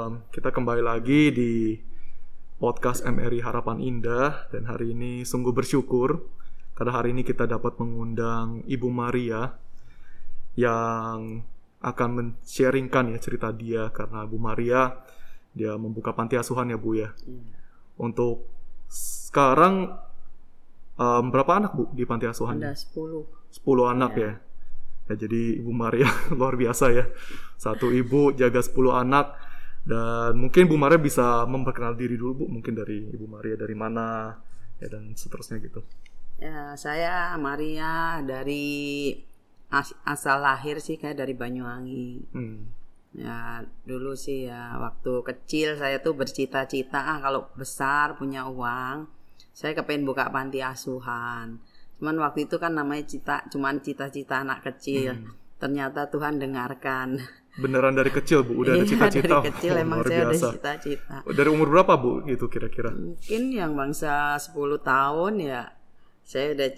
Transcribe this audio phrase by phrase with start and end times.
[0.00, 1.76] um, kita kembali lagi di
[2.56, 6.24] podcast MRI Harapan Indah dan hari ini sungguh bersyukur
[6.76, 9.52] karena hari ini kita dapat mengundang Ibu Maria
[10.56, 11.44] yang
[11.80, 15.00] akan men-sharingkan ya cerita dia karena Bu Maria
[15.52, 17.12] dia membuka panti asuhan ya Bu ya.
[18.00, 18.48] Untuk
[18.88, 19.92] sekarang
[20.96, 22.60] um, berapa anak Bu di panti asuhan?
[22.60, 23.28] Ada 10.
[23.64, 24.32] 10 anak ya.
[25.08, 27.04] Ya jadi Ibu Maria luar biasa ya.
[27.60, 29.49] Satu ibu jaga 10 anak
[29.84, 34.36] dan mungkin Bu Maria bisa memperkenal diri dulu Bu, mungkin dari Ibu Maria dari mana
[34.80, 35.80] ya dan seterusnya gitu.
[36.40, 39.12] Ya, saya Maria dari
[39.68, 42.32] as- asal lahir sih kayak dari Banyuwangi.
[42.32, 42.72] Hmm.
[43.10, 49.10] Ya, dulu sih ya waktu kecil saya tuh bercita-cita ah kalau besar punya uang,
[49.50, 51.58] saya kepengen buka panti asuhan.
[51.98, 55.16] Cuman waktu itu kan namanya cita cuman cita-cita anak kecil.
[55.16, 55.32] Hmm.
[55.60, 57.20] Ternyata Tuhan dengarkan.
[57.58, 59.36] Beneran dari kecil Bu, udah ada Iya, cita-cita.
[59.42, 60.48] Dari kecil Oh, emang luar saya ada biasa.
[60.54, 61.16] cita-cita.
[61.26, 62.94] Dari umur berapa Bu gitu kira-kira?
[62.94, 65.62] Mungkin yang bangsa 10 tahun ya
[66.22, 66.68] saya udah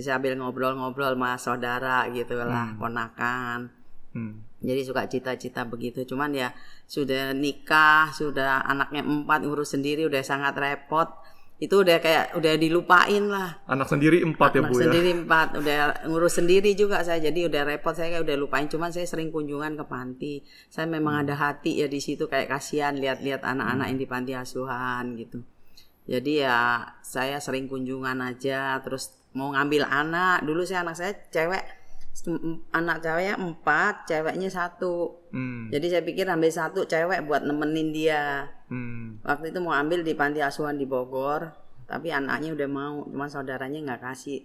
[0.00, 3.68] sambil ngobrol-ngobrol sama saudara gitu lah, ponakan.
[4.16, 4.40] Hmm.
[4.62, 6.00] Jadi suka cita-cita begitu.
[6.08, 6.56] Cuman ya
[6.88, 11.12] sudah nikah, sudah anaknya empat ngurus sendiri udah sangat repot.
[11.62, 13.62] Itu udah kayak udah dilupain lah.
[13.70, 14.90] Anak sendiri empat ya Anak Bu ya.
[14.90, 15.78] sendiri empat, udah
[16.10, 17.22] ngurus sendiri juga saya.
[17.22, 18.66] Jadi udah repot saya kayak udah lupain.
[18.66, 20.34] Cuman saya sering kunjungan ke panti.
[20.66, 21.22] Saya memang Hmm.
[21.22, 25.46] ada hati ya di situ kayak kasihan lihat-lihat anak-anak yang di panti asuhan gitu.
[26.02, 28.82] Jadi ya saya sering kunjungan aja.
[28.82, 30.42] Terus mau ngambil anak.
[30.42, 31.62] Dulu saya anak saya cewek,
[32.70, 35.22] anak ceweknya empat, ceweknya satu.
[35.30, 35.70] Hmm.
[35.70, 38.50] Jadi saya pikir ambil satu cewek buat nemenin dia.
[38.72, 39.20] Hmm.
[39.20, 41.52] Waktu itu mau ambil di panti asuhan di Bogor,
[41.84, 44.40] tapi anaknya udah mau, cuma saudaranya nggak kasih.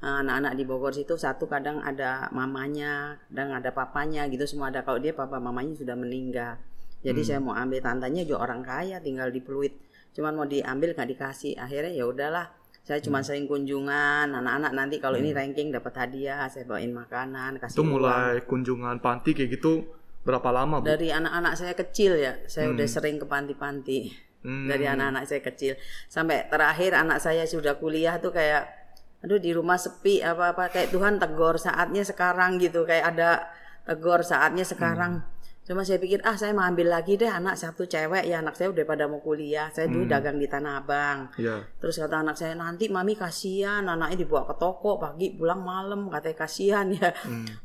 [0.00, 4.84] Eh, Anak-anak di Bogor situ satu kadang ada mamanya, kadang ada papanya gitu semua ada.
[4.84, 6.60] Kalau dia papa mamanya sudah meninggal.
[7.00, 9.72] Jadi saya mau ambil tantanya juga orang kaya tinggal di Pluit.
[10.12, 11.56] Cuman mau diambil nggak dikasih.
[11.56, 12.52] Akhirnya ya udahlah.
[12.80, 17.76] Saya cuma sering kunjungan anak-anak nanti kalau ini ranking dapat hadiah, saya bawain makanan, kasih
[17.76, 17.92] Itu uang.
[18.00, 19.84] mulai kunjungan panti kayak gitu
[20.24, 20.86] berapa lama Bu?
[20.86, 24.12] Dari anak-anak saya kecil ya, saya udah sering ke panti-panti.
[24.40, 24.68] Hmm.
[24.68, 25.76] Dari anak-anak saya kecil
[26.08, 28.72] sampai terakhir anak saya sudah kuliah tuh kayak
[29.20, 33.52] aduh di rumah sepi apa-apa kayak Tuhan tegur saatnya sekarang gitu kayak ada
[33.84, 35.20] tegur saatnya sekarang.
[35.60, 38.72] Cuma saya pikir ah saya mau ambil lagi deh anak satu cewek ya anak saya
[38.72, 39.68] udah pada mau kuliah.
[39.76, 41.36] Saya dulu dagang di Tanah Abang.
[41.36, 41.60] Ya.
[41.76, 46.36] Terus kata anak saya nanti mami kasihan anaknya dibawa ke toko pagi pulang malam katanya
[46.48, 47.12] kasihan ya.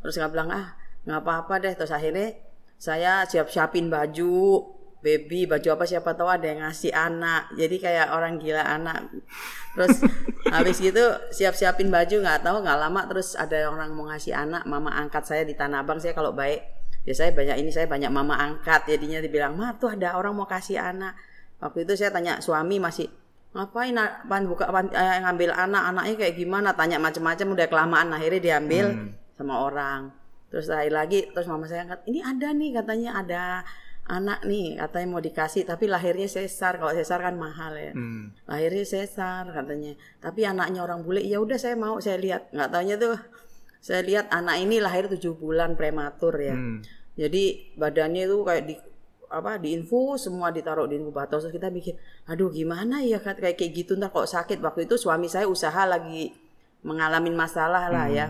[0.04, 1.74] Terus nggak bilang ah nggak apa-apa deh.
[1.78, 2.36] Terus akhirnya
[2.76, 7.54] saya siap-siapin baju baby baju apa siapa tahu ada yang ngasih anak.
[7.54, 9.06] Jadi kayak orang gila anak.
[9.78, 10.02] Terus
[10.56, 14.90] habis gitu siap-siapin baju nggak tahu nggak lama terus ada orang mau ngasih anak mama
[14.98, 16.02] angkat saya di tanah abang.
[16.02, 16.66] Saya kalau baik
[17.06, 18.90] ya saya banyak ini saya banyak mama angkat.
[18.90, 21.14] Jadinya dibilang mah tuh ada orang mau kasih anak.
[21.62, 23.08] Waktu itu saya tanya suami masih
[23.56, 23.96] ngapain
[24.28, 25.84] pan buka pan, eh, ngambil anak?
[25.94, 26.74] Anaknya kayak gimana?
[26.74, 28.10] Tanya macam-macam udah kelamaan.
[28.12, 30.25] Akhirnya diambil sama orang
[30.56, 33.44] terus lahir lagi terus mama saya angkat ini ada nih katanya ada
[34.06, 35.66] anak nih katanya mau dikasih.
[35.66, 37.92] Tapi lahirnya sesar kalau sesar kan mahal ya.
[37.94, 38.32] Hmm.
[38.46, 39.98] lahirnya sesar katanya.
[40.22, 42.54] Tapi anaknya orang bule ya udah saya mau saya lihat.
[42.54, 43.18] Nggak taunya tuh
[43.82, 46.56] saya lihat anak ini lahir tujuh bulan prematur ya.
[46.58, 46.82] Hmm.
[47.16, 48.76] jadi badannya tuh kayak di
[49.32, 51.42] apa di infus semua ditaruh di inkubator.
[51.42, 51.98] Terus kita mikir
[52.30, 54.62] aduh gimana ya kayak kayak gitu ntar kok sakit.
[54.62, 56.30] Waktu itu suami saya usaha lagi
[56.86, 58.30] mengalami masalah lah ya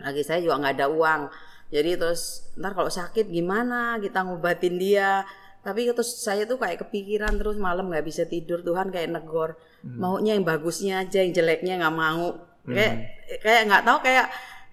[0.00, 1.22] lagi saya juga nggak ada uang.
[1.70, 5.22] Jadi terus ntar kalau sakit gimana kita ngobatin dia?
[5.60, 9.54] Tapi terus saya tuh kayak kepikiran terus malam nggak bisa tidur Tuhan kayak negor.
[9.84, 12.36] Maunya yang bagusnya aja yang jeleknya nggak mau.
[12.64, 12.94] Kayak
[13.40, 14.26] kayak nggak tahu kayak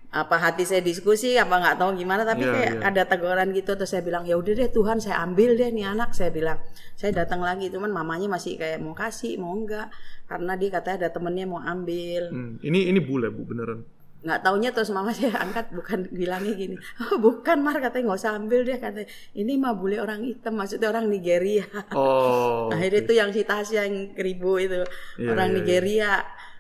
[0.08, 2.88] apa hati saya diskusi apa nggak tahu gimana tapi Iya, kayak iya.
[2.88, 3.76] ada teguran gitu.
[3.76, 6.58] Terus saya bilang ya udah deh Tuhan saya ambil deh nih anak saya bilang.
[6.96, 9.92] Saya datang lagi cuman mamanya masih kayak mau kasih mau enggak
[10.26, 12.32] karena dia katanya ada temennya mau ambil.
[12.32, 12.54] Hmm.
[12.64, 13.84] Ini ini bule Bu beneran.
[14.28, 16.76] Nggak taunya terus mama saya angkat bukan bilangnya gini.
[17.08, 18.12] Oh, bukan mar katanya.
[18.12, 19.08] Nggak usah ambil deh katanya.
[19.32, 21.64] Ini mah bule orang hitam maksudnya orang Nigeria.
[21.96, 22.68] Oh.
[22.75, 24.84] akhirnya itu yang si Tasya yang keribu itu
[25.18, 26.13] Iya, orang iya, Nigeria.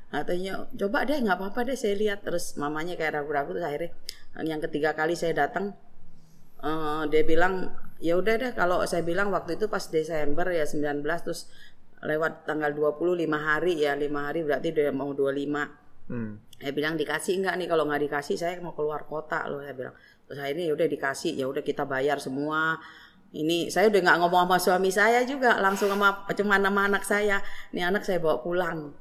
[0.07, 2.23] Katanya coba deh nggak apa-apa deh saya lihat.
[2.23, 3.91] Terus mamanya kayak ragu-ragu terus akhirnya
[4.47, 5.75] yang ketiga kali saya datang
[6.63, 11.03] eh, dia bilang ya udah deh kalau saya bilang waktu itu pas Desember ya 19
[11.25, 11.49] terus
[12.05, 16.39] lewat tanggal 20 lima hari ya lima hari berarti udah mau 25 Hmm.
[16.57, 17.67] saya bilang dikasih enggak nih?
[17.67, 19.95] Kalau nggak dikasih saya mau keluar kota loh saya bilang.
[20.27, 22.79] Terus akhirnya ya udah dikasih ya udah kita bayar semua.
[23.35, 27.43] Ini saya udah nggak ngomong sama suami saya juga langsung sama cuma nama anak saya.
[27.75, 28.95] Ini anak saya bawa pulang.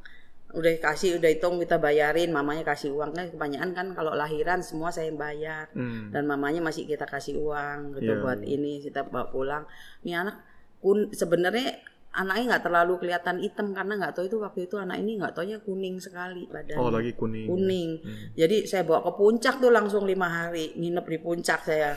[0.53, 3.15] Udah kasih udah hitung kita bayarin mamanya kasih uang.
[3.15, 5.71] Kan kebanyakan kan kalau lahiran semua saya yang bayar.
[5.73, 6.11] Hmm.
[6.11, 9.65] dan mamanya masih kita kasih uang gitu Iya, buat ini kita bawa pulang.
[10.03, 10.37] Ini anak
[10.83, 11.81] kun sebenarnya
[12.17, 15.61] anaknya nggak terlalu kelihatan hitam karena nggak tahu itu waktu itu anak ini nggak taunya
[15.61, 16.81] kuning sekali badannya.
[16.81, 17.47] Oh lagi kuning.
[17.47, 17.91] Kuning.
[18.01, 18.33] Hmm.
[18.33, 21.93] Jadi saya bawa ke puncak tuh langsung lima hari nginep di puncak saya.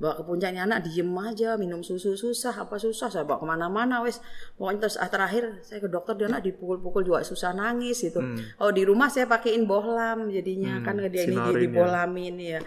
[0.00, 4.00] Bawa ke puncaknya anak diem aja minum susu susah apa susah saya bawa ke mana-mana
[4.00, 4.24] wes
[4.56, 8.16] pokoknya terus ah, terakhir saya ke dokter dia anak dipukul-pukul juga susah nangis gitu.
[8.16, 8.40] Hmm.
[8.64, 12.56] Oh di rumah saya pakein bohlam jadinya Hmm, kan dia ini sinarin di ya.
[12.56, 12.60] ya.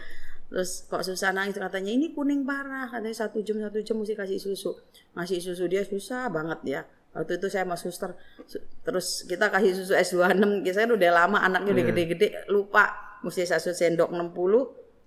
[0.54, 1.58] Terus kok susah nangis?
[1.58, 2.86] Katanya ini kuning parah.
[2.86, 4.78] Katanya satu jam satu jam mesti kasih susu.
[5.18, 6.82] Ngasih susu dia susah banget ya.
[7.14, 8.14] Waktu itu saya sama suster
[8.46, 11.90] su- terus kita kasih susu S26 saya udah lama anaknya udah Iya.
[11.94, 12.90] gede-gede lupa
[13.22, 14.34] mesti satu sendok 60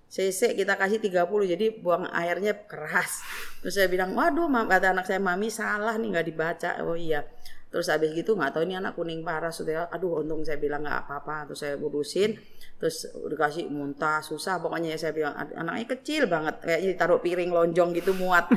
[0.07, 3.23] cc kita kasih 30 jadi buang airnya keras.
[3.59, 6.71] Terus saya bilang waduh mam, kata anak saya mami salah nih nggak dibaca.
[6.87, 7.27] Oh iya.
[7.67, 11.11] Terus habis gitu nggak tahu ini anak kuning parah sudah aduh untung saya bilang nggak
[11.11, 11.51] apa-apa.
[11.51, 12.39] Terus saya urusin
[12.77, 14.61] terus dikasih muntah susah.
[14.61, 16.61] Pokoknya saya bilang "Ad- anaknya kecil banget.
[16.61, 18.49] Kayaknya ditaruh piring lonjong gitu muat.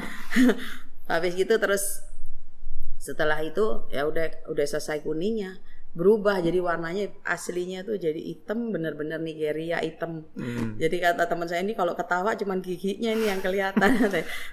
[1.11, 2.03] Habis gitu terus
[2.99, 5.57] setelah itu ya udah udah selesai kuningnya
[5.89, 10.21] berubah jadi warnanya aslinya tuh jadi hitam bener-bener Nigeria hitam.
[10.37, 10.77] Hmm.
[10.77, 13.89] jadi kata teman saya ini kalau ketawa cuman giginya ini yang kelihatan.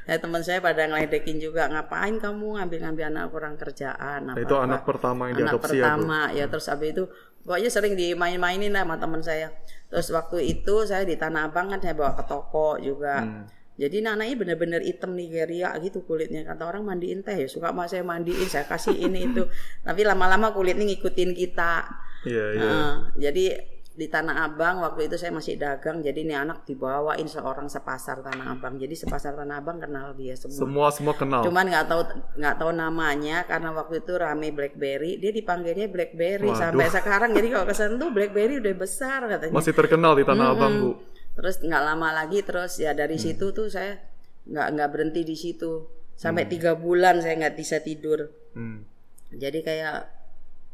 [0.07, 4.31] Ya, teman saya pada ngeledekin juga ngapain kamu ngambil-ngambil anak kurang kerjaan?
[4.31, 5.83] Nah, itu apa-apa." anak pertama yang anak diadopsi ya, Bu?
[5.83, 6.21] pertama.
[6.33, 7.05] Ya, terus habis itu
[7.47, 9.55] pokoknya sering dimain-mainin lah sama teman saya.
[9.87, 13.23] Terus waktu itu saya di Tanah Abang kan saya bawa ke toko juga.
[13.23, 13.47] Hmm.
[13.77, 16.43] jadi nananya bener-bener hitam Nigeria gitu kulitnya.
[16.49, 19.45] Kata orang mandiin teh ya suka mas saya mandiin saya kasih ini itu.
[19.87, 21.85] Tapi lama-lama kulitnya ngikutin kita.
[22.25, 22.65] Iya, iya.
[22.65, 27.65] Nah, jadi di Tanah Abang waktu itu saya masih dagang jadi ini anak dibawain seorang
[27.65, 31.41] sepasar Tanah Abang jadi sepasar Tanah Abang kenal dia semua Semua semua kenal.
[31.41, 32.03] Cuman nggak tahu
[32.37, 36.61] nggak tahu namanya karena waktu itu rame BlackBerry, dia dipanggilnya BlackBerry Waduh.
[36.61, 37.31] sampai sekarang.
[37.33, 39.55] Jadi kalau kesan tuh BlackBerry udah besar katanya.
[39.57, 40.57] Masih terkenal di Tanah Mm-mm.
[40.61, 40.91] Abang, Bu.
[41.37, 43.25] Terus nggak lama lagi terus ya dari Hmm.
[43.25, 43.97] situ tuh saya
[44.45, 46.53] nggak nggak berhenti di situ sampai Hmm.
[46.53, 48.29] tiga bulan saya nggak bisa tidur.
[48.53, 48.85] Hmm.
[49.33, 49.97] Jadi kayak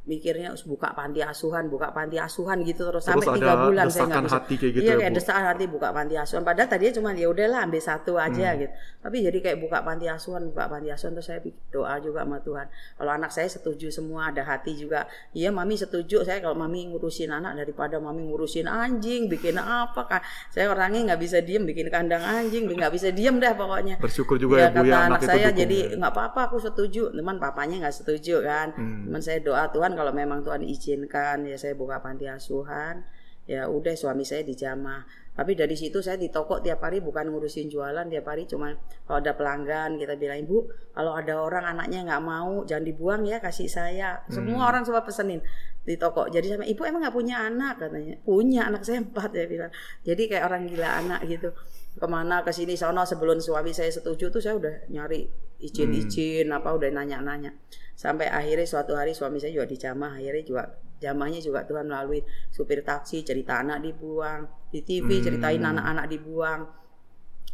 [0.02, 4.06] mikirnya "Us, buka panti asuhan, buka panti asuhan gitu terus, Terus sampai tiga bulan saya
[4.08, 4.34] nggak bisa.
[4.36, 5.16] hati kayak gitu iya ya, kayak Bu?
[5.16, 6.42] desakan hati buka panti asuhan.
[6.42, 8.58] Padahal tadinya cuma ya udahlah ambil satu aja Hmm.
[8.60, 8.72] gitu.
[8.98, 11.38] Tapi jadi kayak buka panti asuhan, buka panti asuhan terus saya
[11.68, 12.66] doa juga sama Tuhan.
[12.92, 15.06] Kalau anak saya setuju semua, ada hati juga.
[15.30, 20.20] Iya mami setuju saya kalau mami ngurusin anak daripada mami ngurusin anjing, bikin apa kan?
[20.48, 23.98] Saya orangnya nggak bisa diem bikin kandang anjing, nggak bisa diem dah pokoknya.
[23.98, 25.96] Bersyukur juga ya, Bu kata ya anak saya dukung jadi ya.
[25.96, 29.06] nggak apa-apa aku setuju teman papanya nggak setuju kan Hmm.
[29.06, 33.02] teman saya doa Tuhan kalau memang Tuhan izinkan ya saya buka panti asuhan
[33.42, 35.02] ya udah suami saya dijamah.
[35.32, 38.76] Tapi dari situ saya di toko tiap hari bukan ngurusin jualan tiap hari cuman
[39.08, 43.40] kalau ada pelanggan kita bilang ibu kalau ada orang anaknya nggak mau jangan dibuang ya
[43.42, 44.22] kasih saya.
[44.28, 44.68] Semua Hmm.
[44.70, 45.40] orang semua pesenin
[45.82, 47.80] di toko jadi sama ibu emang nggak punya anak?
[47.80, 48.14] katanya.
[48.22, 49.72] Punya anak saya empat ya bilang.
[50.06, 51.50] Jadi kayak orang gila anak gitu
[51.92, 55.28] ke mana ke sini sono sebelum suami saya setuju tuh saya udah nyari
[55.60, 57.52] izin-izin apa udah nanya-nanya.
[57.94, 60.62] Sampai akhirnya suatu hari suami saya juga dijamah akhirnya juga
[60.98, 65.24] jamahnya juga Tuhan melalui supir taksi cerita anak dibuang di TV Hmm.
[65.26, 66.60] ceritain anak-anak dibuang.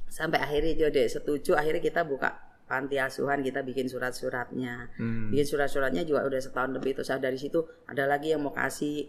[0.08, 2.32] Sampai akhirnya dia udah setuju akhirnya kita buka
[2.68, 4.92] panti asuhan kita bikin surat-suratnya.
[4.96, 5.28] Hmm.
[5.32, 9.08] bikin surat-suratnya juga udah setahun lebih terus saya dari situ ada lagi yang mau kasih?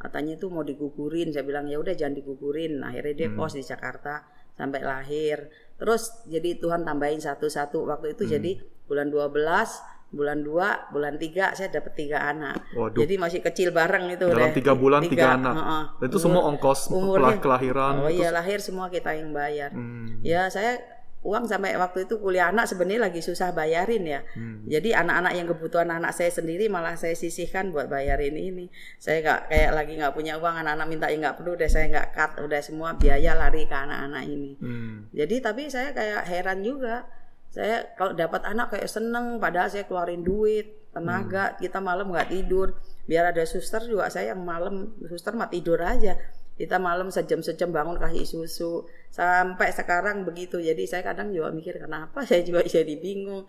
[0.00, 2.80] Katanya itu mau digugurin saya bilang ya udah jangan digugurin.
[2.82, 3.38] Akhirnya dia Hmm.
[3.38, 4.24] kos di Jakarta
[4.60, 8.32] sampai lahir terus jadi Tuhan tambahin satu-satu waktu itu Hmm.
[8.34, 8.52] jadi
[8.84, 9.80] bulan 12
[10.10, 12.98] bulan 2 bulan 3 saya dapat tiga anak Waduh.
[12.98, 14.52] jadi masih kecil bareng itu Dalam udah.
[14.52, 15.54] tiga bulan tiga anak.
[15.54, 15.82] heeh.
[15.96, 17.92] Dan itu Umur- semua ongkos umurnya- kelah- kelahiran.
[17.96, 20.18] oh terus- iya lahir semua kita yang bayar Hmm.
[20.20, 20.82] ya saya
[21.20, 24.64] uang sampai waktu itu kuliah anak sebenarnya lagi susah bayarin ya Hmm.
[24.64, 28.72] jadi anak-anak yang kebutuhan anak saya sendiri malah saya sisihkan buat bayarin ini.
[28.96, 32.08] Saya nggak kayak lagi nggak punya uang, anak-anak minta ya nggak perlu, udah saya nggak
[32.14, 34.52] cut, udah semua biaya lari ke anak-anak ini.
[34.60, 34.96] Hmm.
[35.12, 37.04] Jadi tapi saya kayak heran juga.
[37.50, 42.78] Saya kalau dapat anak kayak seneng, padahal saya keluarin duit, tenaga, kita malam nggak tidur.
[43.10, 46.14] Biar ada suster juga saya yang malam, suster mah tidur aja.
[46.54, 48.86] Kita malam sejam-sejam bangun kasih susu.
[49.10, 50.62] Sampai sekarang begitu.
[50.62, 53.44] Jadi saya kadang juga mikir kenapa saya juga jadi bingung.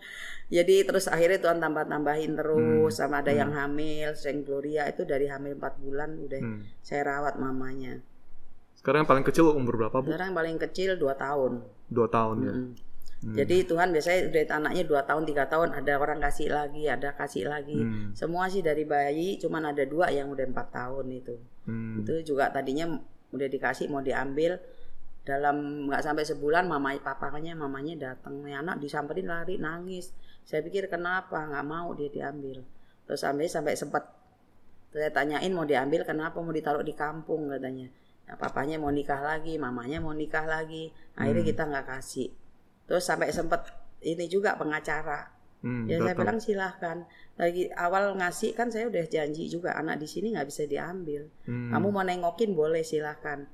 [0.50, 5.56] Jadi terus akhirnya Tuhan tambah-tambahin terus sama ada yang hamil, Seng Gloria itu dari hamil
[5.56, 6.66] 4 bulan udah Hmm.
[6.82, 8.02] saya rawat mamanya.
[8.74, 10.10] Sekarang yang paling kecil umur berapa, Bu?
[10.10, 11.62] Sekarang yang paling kecil 2 tahun.
[11.86, 12.54] Dua tahun ya.
[12.58, 12.66] Mm.
[13.22, 13.34] Hmm.
[13.38, 17.46] Jadi Tuhan biasanya udah anaknya 2 tahun, tiga tahun ada orang kasih lagi, ada kasih
[17.46, 17.78] lagi.
[17.78, 18.10] Hmm.
[18.18, 21.38] Semua sih dari bayi, cuman ada dua yang udah empat tahun itu.
[21.70, 22.02] Hmm.
[22.02, 22.90] Itu juga tadinya
[23.30, 24.58] udah dikasih mau diambil
[25.22, 30.10] dalam nggak sampai sebulan mama papanya mamanya datang nih anak disamperin lari nangis
[30.42, 32.66] saya pikir kenapa nggak mau dia diambil
[33.06, 34.02] terus sampai sampai sempat
[34.90, 37.86] saya tanyain mau diambil kenapa mau ditaruh di kampung katanya
[38.26, 41.50] nah, papanya mau nikah lagi mamanya mau nikah lagi akhirnya Hmm.
[41.54, 42.28] kita nggak kasih
[42.90, 43.70] terus sampai sempat
[44.02, 45.30] ini juga pengacara
[45.62, 46.26] Hmm, ya saya datang.
[46.26, 46.98] bilang silahkan.
[47.38, 51.30] Lagi awal ngasih kan saya udah janji juga anak di sini nggak bisa diambil.
[51.46, 51.70] Hmm.
[51.70, 53.46] Kamu mau nengokin boleh silahkan,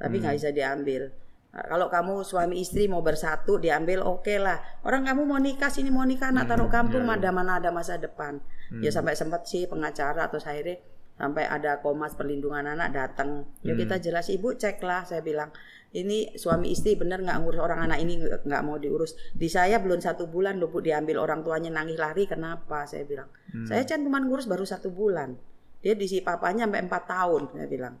[0.00, 1.12] tapi nggak bisa diambil.
[1.50, 4.62] Nah, kalau kamu suami istri mau bersatu diambil oke lah.
[4.86, 7.98] Orang kamu mau nikah sini mau nikah anak taruh kampung iya, mana mana ada masa
[7.98, 8.40] depan.
[8.78, 10.78] Ya sampai sempat sih pengacara atau akhirnya
[11.18, 13.50] sampai ada komas perlindungan anak datang.
[13.66, 15.50] Yuk kita jelas ibu cek lah saya bilang
[15.90, 19.18] ini suami istri bener nggak ngurus orang anak ini nggak mau diurus.
[19.34, 22.86] Di saya belum satu bulan loh bu diambil orang tuanya nangis lari kenapa?
[22.86, 23.26] Saya bilang
[23.66, 25.34] saya kan cuma ngurus baru satu bulan.
[25.82, 27.98] Dia di si papanya sampai empat tahun saya bilang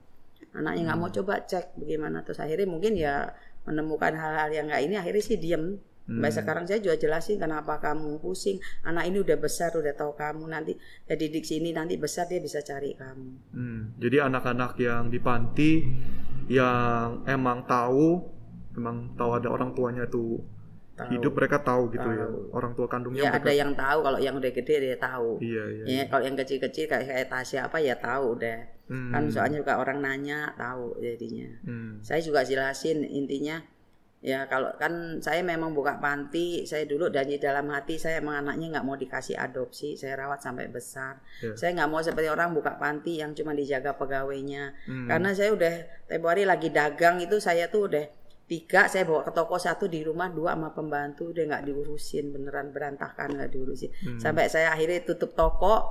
[0.52, 2.22] anaknya nggak mau coba cek bagaimana.
[2.26, 3.30] Terus akhirnya mungkin ya
[3.64, 5.78] menemukan hal-hal yang nggak ini akhirnya sih diem.
[6.10, 8.58] Sampai sekarang saya juga jelasin kenapa kamu pusing.
[8.82, 10.42] Anak ini udah besar udah tahu kamu.
[10.50, 10.74] Nanti
[11.06, 13.54] ya didik sini nanti besar dia bisa cari kamu.
[13.54, 15.86] Hmm, Jadi anak-anak yang di panti
[16.50, 18.26] yang emang tahu,
[18.74, 20.42] emang tahu ada orang tuanya tuh
[20.98, 21.14] Tahu.
[21.14, 22.26] hidup mereka tahu gitu ya.
[22.50, 23.46] Orang tua kandungnya ya mereka.
[23.46, 25.38] ada yang tahu kalau yang udah gede dia tahu.
[25.38, 25.84] Iya iya.
[25.86, 28.58] ya kalau yang kecil-kecil kayak kayak Tasya apa ya tahu udah
[28.90, 29.08] Hmm.
[29.08, 32.02] kan soalnya juga orang nanya tahu jadinya Hmm.
[32.02, 33.62] saya juga jelasin intinya
[34.20, 38.76] ya kalau kan saya memang buka panti saya dulu dari dalam hati saya emang anaknya
[38.76, 41.56] nggak mau dikasih adopsi saya rawat sampai besar Ya.
[41.56, 45.06] saya nggak mau seperti orang buka panti yang cuma dijaga pegawainya Hmm.
[45.06, 45.72] karena saya udah
[46.20, 48.04] hari lagi dagang itu saya tuh udah
[48.44, 52.74] tiga saya bawa ke toko satu di rumah dua sama pembantu udah nggak diurusin beneran
[52.74, 54.18] berantakan nggak diurusin Hmm.
[54.18, 55.86] sampai saya akhirnya tutup toko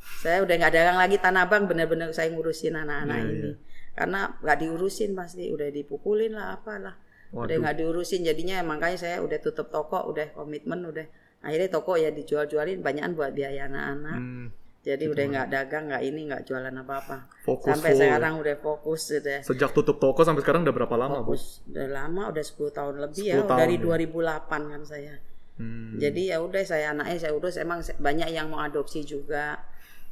[0.00, 3.50] saya udah nggak dagang lagi tanah abang bener-bener saya ngurusin anak-anak Iya, ini
[3.90, 6.96] karena nggak diurusin pasti udah dipukulin lah apalah
[7.30, 7.58] udah Waduh.
[7.58, 11.04] nggak diurusin jadinya makanya saya udah tutup toko udah komitmen udah
[11.40, 14.46] akhirnya toko ya dijual-jualin banyakan buat biaya anak-anak Hmm.
[14.80, 18.00] jadi udah nggak dagang nggak ini nggak jualan apa-apa Fokus sampai full.
[18.02, 21.32] sekarang udah fokus udah Sejak tutup toko sampai sekarang udah berapa lama, Bu?
[21.32, 23.82] fokus udah lama udah 10 tahun lebih 10 ya tahun dari ya.
[23.82, 25.14] 2008 kan saya
[25.54, 25.92] Hmm.
[25.94, 29.60] jadi ya udah saya anaknya saya urus emang banyak yang mau adopsi juga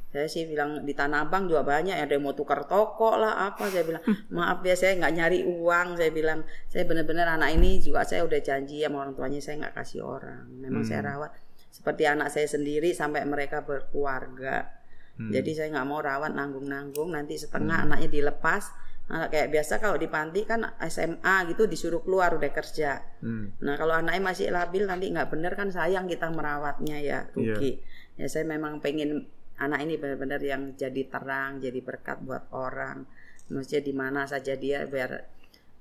[0.09, 3.69] saya sih bilang di Tanah Abang juga banyak ada yang mau tukar toko lah apa
[3.69, 4.01] saya bilang.
[4.33, 6.41] Maaf ya saya nggak nyari uang saya bilang.
[6.65, 10.49] Saya benar-benar anak ini juga saya udah janji sama orang tuanya saya nggak kasih orang.
[10.49, 11.29] Memang saya rawat.
[11.69, 14.81] Seperti anak saya sendiri sampai mereka berkeluarga.
[15.19, 15.35] Hmm.
[15.35, 17.13] jadi saya nggak mau rawat nanggung-nanggung.
[17.13, 18.65] Nanti setengah anaknya dilepas.
[19.13, 22.97] Anak kayak biasa kalau di panti kan SMA gitu disuruh keluar udah kerja.
[23.21, 23.53] Hmm.
[23.61, 27.77] Nah kalau anaknya masih labil nanti nggak bener kan sayang kita merawatnya ya rugi.
[28.17, 33.03] Ya saya memang pengen anak ini benar-benar yang jadi terang, jadi berkat buat orang.
[33.49, 35.25] Maksudnya di mana saja dia biar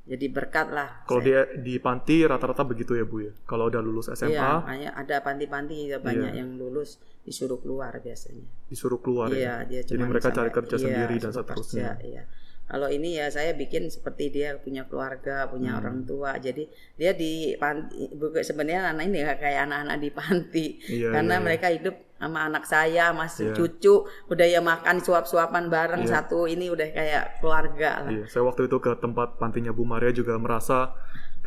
[0.09, 1.05] jadi berkat lah.
[1.05, 3.33] Kalau dia di panti rata-rata begitu ya, Bu ya.
[3.45, 6.41] Kalau udah lulus SMA, Iya, ada panti-panti ya banyak Iya.
[6.41, 8.41] yang lulus disuruh keluar biasanya.
[8.73, 9.69] disuruh keluar Iya, ya.
[9.69, 11.93] dia Jadi mereka cari kerja iya, sendiri dan seterusnya.
[11.93, 12.23] kerja, iya.
[12.69, 15.81] Kalau ini ya saya bikin seperti dia punya keluarga, punya Hmm.
[15.81, 16.37] orang tua.
[16.37, 18.13] Jadi dia di panti
[18.45, 20.67] sebenarnya anak ini nggak kayak anak-anak di panti.
[20.85, 21.47] Iya, Karena iya, iya.
[21.49, 23.57] mereka hidup sama anak saya, masih Iya.
[23.57, 23.95] cucu,
[24.29, 26.13] udah ya makan suap-suapan bareng Iya.
[26.13, 28.11] satu ini udah kayak keluarga lah.
[28.13, 30.93] Iya, saya waktu itu ke tempat pantinya Bu Maria juga merasa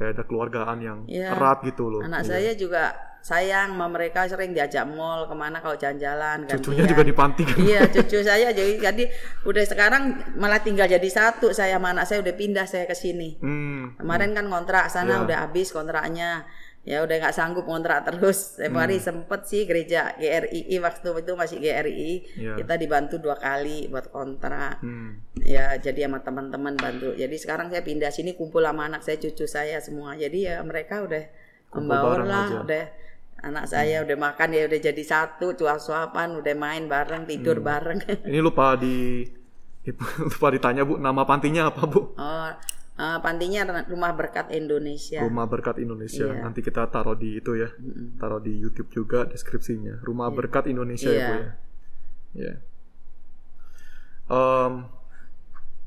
[0.02, 1.38] kayak ada keluargaan yang Iya.
[1.38, 2.02] erat gitu loh.
[2.02, 2.30] Anak Iya.
[2.34, 2.84] saya juga
[3.22, 6.90] sayang sama mereka sering diajak mall ke mana kalau jalan-jalan Cucunya gantian.
[6.90, 7.54] juga di panti kan.
[7.56, 9.04] Iya cucu saya jadi jadi
[9.46, 10.04] udah sekarang
[10.36, 13.38] malah tinggal jadi satu saya sama anak saya udah pindah saya ke sini.
[13.38, 13.94] Hmm.
[13.96, 15.24] Kemarin kan kontrak sana Iya.
[15.24, 16.50] udah habis kontraknya.
[16.82, 18.58] Ya udah nggak sanggup kontrak terus.
[18.58, 22.12] Setiap hari sempet sih gereja GRII waktu itu masih GRII.
[22.42, 22.54] Iya.
[22.58, 24.82] Kita dibantu dua kali buat kontrak.
[24.82, 25.22] Hmm.
[25.38, 27.14] Ya jadi sama teman-teman bantu.
[27.14, 30.18] Jadi sekarang saya pindah sini kumpul sama anak saya cucu saya semua.
[30.18, 31.22] Jadi ya mereka udah
[31.72, 32.56] membaur lah aja.
[32.58, 32.66] Hmm.
[32.66, 32.86] udah
[33.42, 37.66] anak saya udah makan ya udah jadi satu suap-suapan udah main bareng tidur Hmm.
[37.70, 39.26] bareng Ini lupa di
[40.30, 42.14] lupa ditanya Bu, nama pantinya apa Bu?
[42.14, 42.50] oh
[43.00, 46.28] eh, pantinya rumah berkat Indonesia Rumah Berkat Indonesia.
[46.28, 46.42] Iya.
[46.44, 47.70] Nanti kita taruh di itu ya.
[48.20, 50.04] Taruh di YouTube juga deskripsinya.
[50.04, 51.40] Rumah Berkat Indonesia ya, Bu Iya.
[51.40, 51.52] ya.
[52.32, 52.54] Iya.
[54.32, 54.74] Em,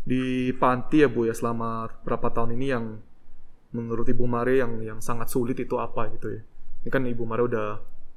[0.05, 2.85] di panti ya Bu ya selama berapa tahun ini yang
[3.75, 6.43] menurut Ibu Mare yang yang sangat sulit itu apa gitu ya.
[6.85, 7.69] Ini kan Ibu Mare udah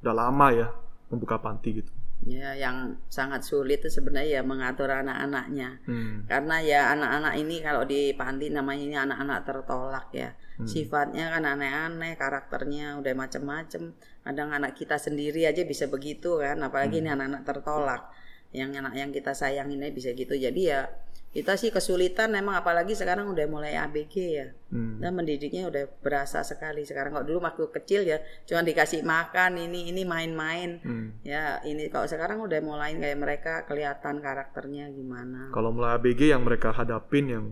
[0.04, 0.68] udah lama ya
[1.08, 1.90] membuka panti gitu.
[2.26, 6.26] Ya yang sangat sulit itu sebenarnya ya mengatur anak-anaknya Hmm.
[6.26, 10.66] karena ya anak-anak ini kalau di panti namanya ini anak-anak tertolak ya Hmm.
[10.66, 13.94] sifatnya kan aneh-aneh karakternya udah macem-macem
[14.26, 17.02] kadang anak kita sendiri aja bisa begitu kan apalagi Hmm.
[17.06, 18.02] ini anak-anak tertolak
[18.52, 20.32] yang anak yang kita sayanginnya bisa gitu.
[20.32, 20.88] Jadi ya
[21.28, 24.48] kita sih kesulitan memang apalagi sekarang udah mulai ABG ya.
[24.68, 25.00] Hmm.
[25.00, 27.12] dan mendidiknya udah berasa sekali sekarang.
[27.12, 30.80] Kalau dulu waktu kecil ya cuma dikasih makan ini ini main-main.
[30.80, 31.08] Hmm.
[31.24, 35.52] ya ini kalau sekarang udah mulai kayak mereka kelihatan karakternya gimana.
[35.52, 37.44] Kalau mulai ABG yang mereka hadapin yang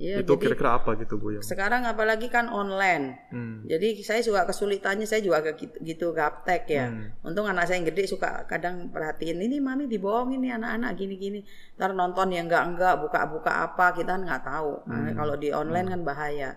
[0.00, 1.44] Iya, itu kira-kira apa gitu Bu ya?
[1.44, 3.20] sekarang apalagi kan online.
[3.28, 3.68] Hmm.
[3.68, 6.88] Jadi saya juga kesulitannya saya juga agak gitu, gitu gaptek ya.
[6.88, 7.12] Hmm.
[7.20, 11.44] Untung anak saya yang gede suka kadang perhatiin ini mami dibohongin nih anak-anak gini-gini.
[11.76, 14.72] Ntar nonton yang enggak-enggak buka-buka apa kita kan nggak tahu.
[14.88, 16.50] Nah, kalau di online kan bahaya.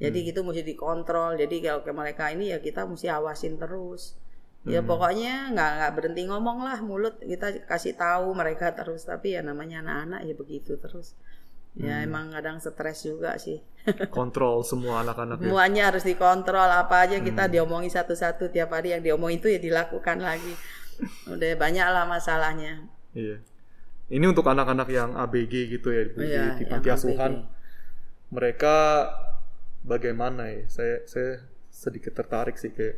[0.00, 1.36] Jadi gitu mesti dikontrol.
[1.36, 4.16] Jadi kalau ke mereka ini ya kita mesti awasin terus.
[4.64, 9.04] Ya pokoknya nggak nggak berhenti ngomong lah mulut kita kasih tahu mereka terus.
[9.04, 11.12] Tapi ya namanya anak-anak ya begitu terus.
[11.76, 13.60] Ya emang kadang stres juga sih.
[14.16, 15.52] Kontrol semua anak-anak ya.
[15.52, 20.24] Semuanya harus dikontrol apa aja kita diomongin satu-satu tiap hari yang diomongin itu ya dilakukan
[20.24, 20.56] lagi.
[21.28, 22.88] Udah banyak lah masalahnya.
[23.12, 23.44] Iya.
[24.08, 27.44] Ini untuk anak-anak yang ABG gitu ya Iya, di, panti asuhan.
[28.32, 28.76] Mereka
[29.84, 30.64] bagaimana ya?
[30.72, 32.96] Saya saya sedikit tertarik sih kayak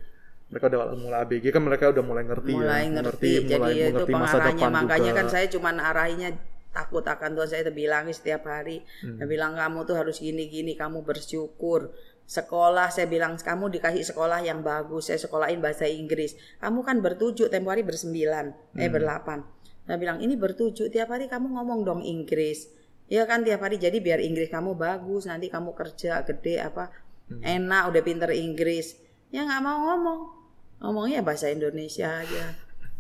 [0.49, 3.85] mereka udah mulai ABG kan mereka udah mulai ngerti mulai ya, ngerti, jadi mulai itu
[3.93, 5.19] mengerti masa pengarahnya depan makanya juga.
[5.21, 6.31] kan saya cuman arahinya
[6.71, 8.85] takut akan Tuhan saya bilangin setiap hari.
[9.03, 9.19] Hmm.
[9.19, 11.93] saya bilang kamu tuh harus gini-gini kamu bersyukur.
[12.29, 16.37] Sekolah saya bilang kamu dikasih sekolah yang bagus saya sekolahin bahasa Inggris.
[16.61, 18.81] Kamu kan bertujuh tempo hari bersembilan Hmm.
[18.81, 19.49] eh berlapan.
[19.89, 22.69] Saya bilang ini bertujuh tiap hari kamu ngomong dong Inggris.
[23.09, 26.93] Ya kan tiap hari jadi biar Inggris kamu bagus nanti kamu kerja gede apa
[27.29, 27.41] Hmm.
[27.45, 29.01] enak udah pinter Inggris.
[29.33, 30.21] Ya nggak mau ngomong.
[30.85, 32.45] Ngomongnya bahasa Indonesia aja.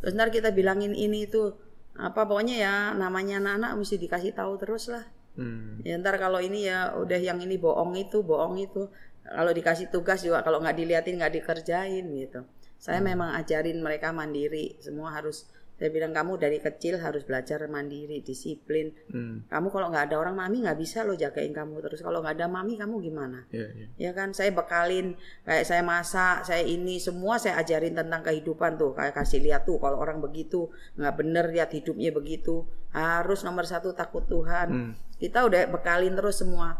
[0.00, 1.52] Terus ntar kita bilangin ini itu
[1.98, 5.04] apa pokoknya ya namanya anak-anak mesti dikasih tahu terus lah.
[5.38, 5.78] Hmm.
[5.86, 8.86] ya ntar kalau ini ya udah yang ini bohong itu bohong itu.
[9.28, 12.42] Kalau dikasih tugas juga kalau nggak diliatin nggak dikerjain gitu.
[12.78, 15.46] Saya memang ajarin mereka mandiri semua harus
[15.78, 18.90] saya bilang kamu dari kecil harus belajar mandiri disiplin.
[19.14, 19.46] Hmm.
[19.46, 21.78] kamu kalau nggak ada orang mami nggak bisa lo jagain kamu.
[21.86, 23.46] Terus kalau nggak ada mami kamu gimana?
[23.54, 23.86] Iya, iya.
[23.94, 24.34] ya kan?
[24.34, 25.14] Saya bekalin
[25.46, 28.90] kayak saya masak saya ini semua saya ajarin tentang kehidupan tuh.
[28.98, 30.66] Kayak kasih lihat tuh kalau orang begitu
[30.98, 32.66] nggak bener lihat hidupnya begitu.
[32.90, 34.68] Harus nomor satu takut Tuhan.
[34.74, 34.92] Hmm.
[35.22, 36.74] kita udah bekalin terus semua.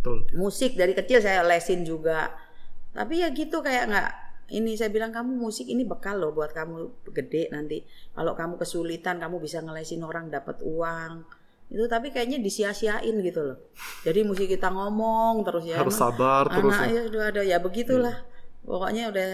[0.00, 0.24] Betul.
[0.32, 2.34] musik dari kecil saya lesin juga.
[2.90, 4.10] Tapi ya gitu kayak nggak
[4.50, 6.76] ini saya bilang kamu musik ini bekal loh buat kamu
[7.08, 11.22] gede nanti kalau kamu kesulitan kamu bisa ngelesin orang dapat uang
[11.68, 13.58] itu tapi kayaknya disia-siain gitu loh
[14.02, 16.72] jadi mesti kita ngomong terus ya Harus emang sabar terus.
[16.72, 16.92] anak ya.
[16.92, 18.16] ya udah ada ya begitulah
[18.60, 19.28] pokoknya udah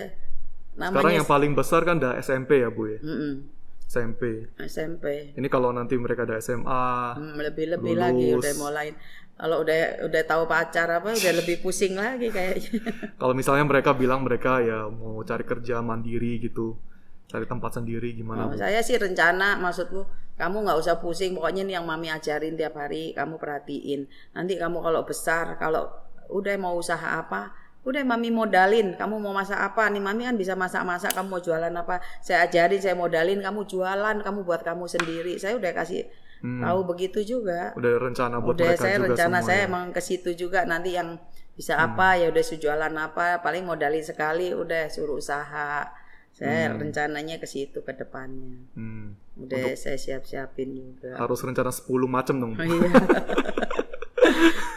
[0.77, 3.01] Sekarang namanya yang paling besar kan udah SMP ya Bu ya.
[3.01, 3.49] Mm-mm,
[3.83, 4.45] SMP.
[4.61, 8.05] SMP Ini kalau nanti mereka ada SMA, Hmm, lebih-lebih Lulus.
[8.05, 8.89] lagi udah mulai
[9.37, 12.81] kalau udah udah tahu pacar apa udah lebih pusing lagi kayaknya.
[13.21, 16.81] Kalau misalnya mereka bilang mereka ya mau cari kerja mandiri gitu,
[17.29, 18.57] cari tempat sendiri gimana Oh, Bu?
[18.57, 23.13] saya sih rencana maksudku kamu nggak usah pusing pokoknya nih yang mami ajarin tiap hari
[23.13, 24.09] kamu perhatiin.
[24.33, 25.85] Nanti kamu kalau besar kalau
[26.33, 27.53] udah mau usaha apa
[27.87, 29.93] udah mami modalin kamu mau masak apa.
[29.93, 32.01] Nih mami kan bisa masak-masak kamu mau jualan apa.
[32.25, 35.37] Saya ajarin saya modalin kamu jualan kamu buat kamu sendiri.
[35.37, 36.61] Saya udah kasih Hmm.
[36.61, 39.63] tahu begitu juga Udah rencana buat udah mereka saya juga rencana semua saya ya.
[39.65, 39.71] Hmm.
[39.73, 41.09] emang ke situ juga nanti yang
[41.53, 45.89] bisa apa ya udah jualan apa paling modalin sekali udah suruh usaha
[46.31, 49.17] saya rencananya ke situ ke depannya Hmm.
[49.41, 52.53] udah saya siap-siapin juga Harus rencana 10 macam dong.
[52.53, 52.89] Oh, iya.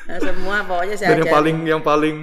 [0.09, 2.17] Nah, semua pokoknya saya Dan yang paling yang paling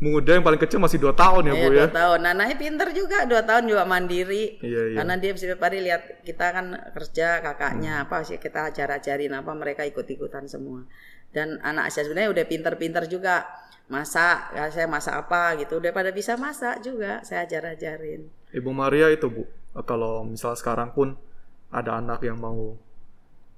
[0.00, 1.76] muda, yang paling kecil masih 2 tahun ya Iya, Bu ya.
[1.84, 2.18] dua tahun.
[2.24, 4.56] Nananya pinter juga, dua tahun juga mandiri.
[4.58, 4.96] Iya, iya.
[4.96, 7.42] Karena dia setiap hari lihat kita kan kerja Hmm.
[7.44, 10.88] kakaknya apa sih kita ajar-ajarin apa mereka ikut-ikutan semua.
[11.30, 13.44] Dan anak saya sebenarnya udah pinter-pinter juga
[13.86, 14.56] masak.
[14.56, 15.78] Ya, saya masak apa gitu.
[15.78, 17.20] Udah pada bisa masak juga.
[17.22, 18.26] Saya ajar-ajarin.
[18.50, 19.44] Ibu Maria itu Bu,
[19.84, 21.14] kalau misal sekarang pun
[21.70, 22.74] ada anak yang mau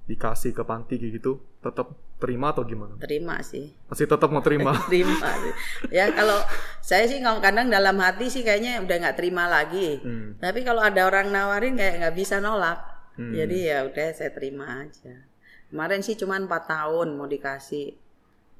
[0.03, 2.95] dikasih ke panti gitu, tetap terima atau gimana?
[3.03, 3.75] Terima sih.
[3.91, 4.71] Masih tetap mau terima.
[4.87, 5.53] terima sih.
[5.91, 6.39] Ya kalau
[6.79, 9.99] saya sih kadang dalam hati sih kayaknya udah nggak terima lagi.
[9.99, 10.39] Hmm.
[10.39, 12.79] Tapi kalau ada orang nawarin kayak nggak bisa nolak.
[13.19, 13.35] Hmm.
[13.35, 15.27] Jadi ya udah saya terima aja.
[15.67, 17.99] Kemarin sih cuma empat tahun mau dikasih.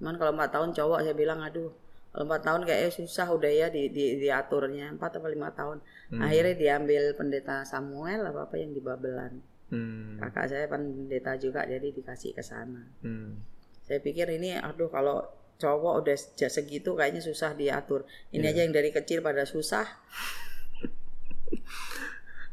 [0.04, 1.72] Cuman kalau empat tahun cowok saya bilang aduh
[2.14, 5.82] kalau empat tahun kayaknya susah udah ya di, di diaturnya empat atau lima tahun.
[6.14, 6.22] Hmm.
[6.22, 9.42] Akhirnya diambil pendeta Samuel apa apa yang di Babelan.
[9.74, 10.22] Hmm.
[10.22, 12.86] Kakak saya pendeta juga jadi dikasih ke sana.
[13.02, 13.42] Hmm.
[13.84, 15.24] Saya pikir ini aduh kalau
[15.56, 18.04] cowok udah se- segitu kayaknya susah diatur.
[18.30, 18.50] Ini Iya.
[18.50, 19.86] aja yang dari kecil pada susah.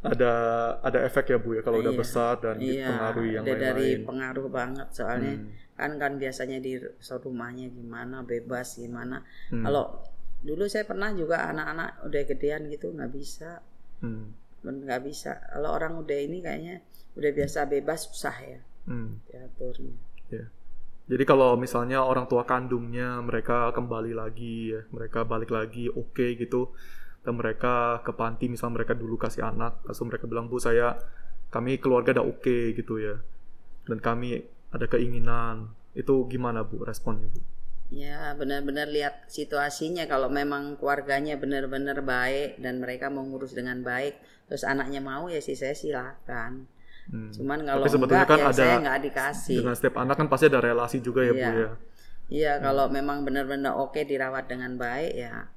[0.00, 0.32] Ada
[0.80, 2.00] ada efek ya Bu ya kalau udah Iya.
[2.00, 4.08] besar dan Iya, dipengaruhi yang udah dari lain-lain.
[4.08, 5.52] pengaruh banget soalnya Hmm.
[5.76, 9.20] kan kan biasanya di rumahnya gimana bebas gimana.
[9.52, 9.60] Hmm.
[9.60, 10.00] Kalau
[10.40, 13.60] dulu saya pernah juga anak-anak udah gedean gitu nggak bisa
[14.00, 14.32] Hmm.
[14.62, 15.36] nggak bisa.
[15.36, 16.80] Kalau orang udah ini kayaknya
[17.12, 19.20] udah biasa bebas susah ya Hmm.
[19.28, 20.00] diaturnya.
[20.32, 20.48] Ya.
[21.10, 26.70] Jadi kalau misalnya orang tua kandungnya mereka kembali lagi ya, mereka balik lagi oke gitu
[27.26, 30.94] dan mereka ke panti misal mereka dulu kasih anak, langsung mereka bilang Bu saya
[31.50, 33.18] kami keluarga udah oke gitu ya.
[33.90, 34.38] Dan kami
[34.70, 35.74] ada keinginan.
[35.98, 37.42] Itu gimana Bu responnya Bu?
[37.90, 44.14] Ya benar-benar lihat situasinya kalau memang keluarganya benar-benar baik dan mereka mau ngurus dengan baik
[44.46, 46.70] terus anaknya mau ya sih saya silakan.
[47.08, 47.30] Hmm.
[47.30, 49.56] Cuman kalau Tapi sebetulnya enggak kan ya ada saya nggak dikasih.
[49.58, 51.50] dengan setiap anak kan pasti ada relasi juga ya bu Iya.
[51.56, 51.70] ya.
[52.30, 55.48] Iya kalau memang benar-benar oke dirawat dengan baik ya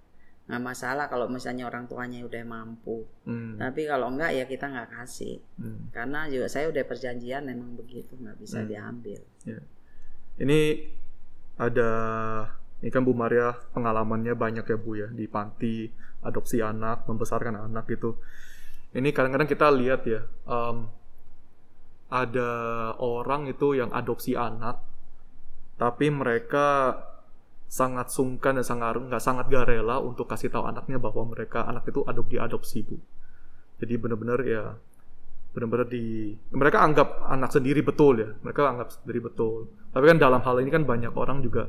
[0.44, 3.06] nggak masalah kalau misalnya orang tuanya udah mampu.
[3.24, 3.56] Hmm.
[3.56, 5.88] Tapi kalau enggak ya kita nggak kasih Hmm.
[5.90, 9.22] karena juga saya udah perjanjian memang begitu nggak bisa diambil.
[9.44, 9.62] Ya.
[10.36, 10.90] Ini
[11.56, 11.90] ada
[12.80, 15.88] ini kan Bu Maria pengalamannya banyak ya Bu ya di panti
[16.20, 18.18] adopsi anak membesarkan anak gitu.
[18.92, 20.90] Ini kadang-kadang kita lihat ya em,
[22.14, 22.52] ada
[23.02, 24.78] orang itu yang adopsi anak
[25.82, 26.94] tapi mereka
[27.66, 31.90] sangat sungkan dan sangat nggak sangat gak rela untuk kasih tahu anaknya bahwa mereka anak
[31.90, 33.02] itu adop diadopsi Bu.
[33.82, 34.78] Jadi benar-benar ya
[35.58, 39.74] benar-benar di mereka anggap anak sendiri betul ya mereka anggap sendiri betul.
[39.90, 41.66] Tapi kan dalam hal ini kan banyak orang juga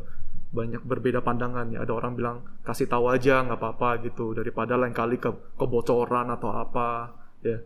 [0.52, 1.80] banyak berbeda pandangan ya.
[1.88, 2.36] Ada orang bilang
[2.68, 7.56] kasih tahu aja nggak apa-apa gitu daripada lain kali ke kebocoran atau apa ya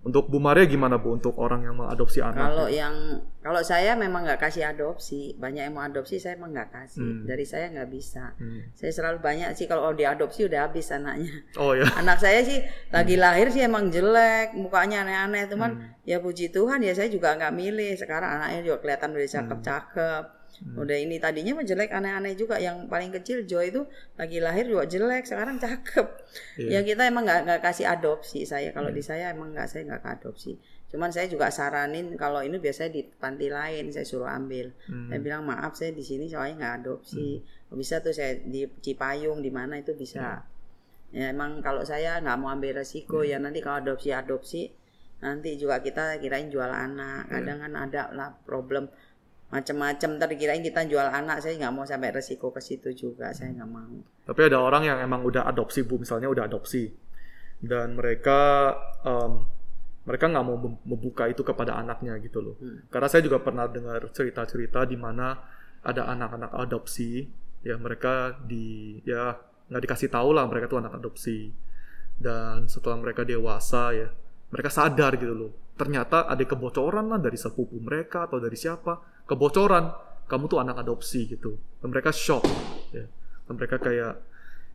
[0.00, 4.24] untuk Bu Maria gimana Bu untuk orang yang mengadopsi anak Kalau yang kalau saya memang
[4.24, 7.04] nggak kasih adopsi, banyak yang mau adopsi saya emang nggak kasih.
[7.04, 7.24] Hmm.
[7.28, 8.32] Dari saya nggak bisa.
[8.40, 8.64] Hmm.
[8.72, 11.28] Saya selalu banyak sih kalau diadopsi udah habis anaknya.
[11.60, 15.92] oh ya Anak saya sih lagi lahir sih emang jelek, mukanya aneh-aneh, cuman Hmm.
[16.08, 17.92] ya puji Tuhan ya saya juga nggak milih.
[18.00, 20.24] Sekarang anaknya juga kelihatan udah cakep-cakep.
[20.24, 20.39] Hmm.
[20.76, 22.60] Udah ini tadinya mah jelek aneh-aneh juga.
[22.60, 23.82] Yang paling kecil Joy itu
[24.20, 26.06] lagi lahir juga jelek, sekarang cakep.
[26.60, 26.68] Iya.
[26.68, 28.70] Ya kita emang nggak nggak kasih adopsi saya.
[28.76, 30.60] Kalau di saya emang nggak saya nggak adopsi.
[30.90, 34.74] Cuman saya juga saranin kalau ini biasanya di panti lain saya suruh ambil.
[34.90, 35.06] Hmm.
[35.08, 37.40] Saya bilang maaf saya di sini soalnya nggak adopsi.
[37.70, 40.42] Bisa tuh saya di Cipayung di mana itu bisa.
[41.14, 44.62] Ya emang kalau saya nggak mau ambil resiko ya nanti kalau adopsi adopsi
[45.20, 47.30] nanti juga kita kirain jual anak.
[47.30, 48.90] Kadang kan ada lah problem
[49.50, 53.50] macam-macam tadi kirain kita jual anak saya nggak mau sampai resiko ke situ juga saya
[53.50, 53.98] nggak mau.
[54.22, 56.86] Tapi ada orang yang emang udah adopsi bu, misalnya udah adopsi,
[57.58, 59.42] dan mereka em,
[60.06, 62.54] mereka nggak mau mem- membuka itu kepada anaknya gitu loh.
[62.62, 62.86] Hmm.
[62.94, 65.34] Karena saya juga pernah dengar cerita-cerita di mana
[65.82, 67.26] ada anak-anak adopsi,
[67.66, 69.34] ya mereka di ya
[69.66, 71.50] nggak dikasih tahu lah mereka tuh anak adopsi,
[72.22, 74.08] dan setelah mereka dewasa ya
[74.54, 75.52] mereka sadar gitu loh.
[75.74, 79.94] Ternyata ada kebocoran lah dari sepupu mereka atau dari siapa kebocoran
[80.26, 82.42] kamu tuh anak adopsi gitu dan mereka shock
[82.90, 83.06] ya
[83.46, 84.18] dan mereka kayak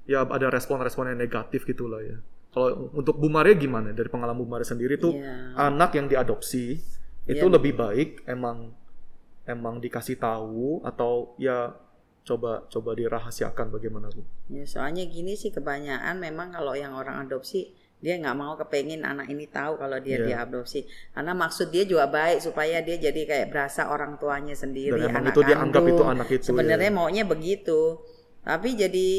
[0.06, 2.16] ya ada respon-respon yang negatif gitulah ya
[2.52, 5.60] kalau untuk Bu Maria gimana dari pengalaman Bu Maria sendiri tuh Iya.
[5.60, 6.80] anak yang diadopsi
[7.26, 7.52] itu Iya.
[7.52, 8.72] lebih baik emang
[9.44, 11.76] emang dikasih tahu atau ya
[12.26, 14.26] coba coba dirahasiakan bagaimana Bu?
[14.50, 17.70] Ya soalnya gini sih kebanyakan memang kalau yang orang adopsi
[18.06, 20.46] dia nggak mau kepengin anak ini tahu kalau dia Iya.
[20.46, 20.86] diadopsi.
[21.10, 25.34] Karena maksud dia juga baik supaya dia jadi kayak berasa orang tuanya sendiri Dan anak
[25.34, 26.96] itu dia anggap itu anak itu, sebenarnya ya.
[26.96, 27.98] maunya begitu.
[28.46, 29.10] Tapi jadi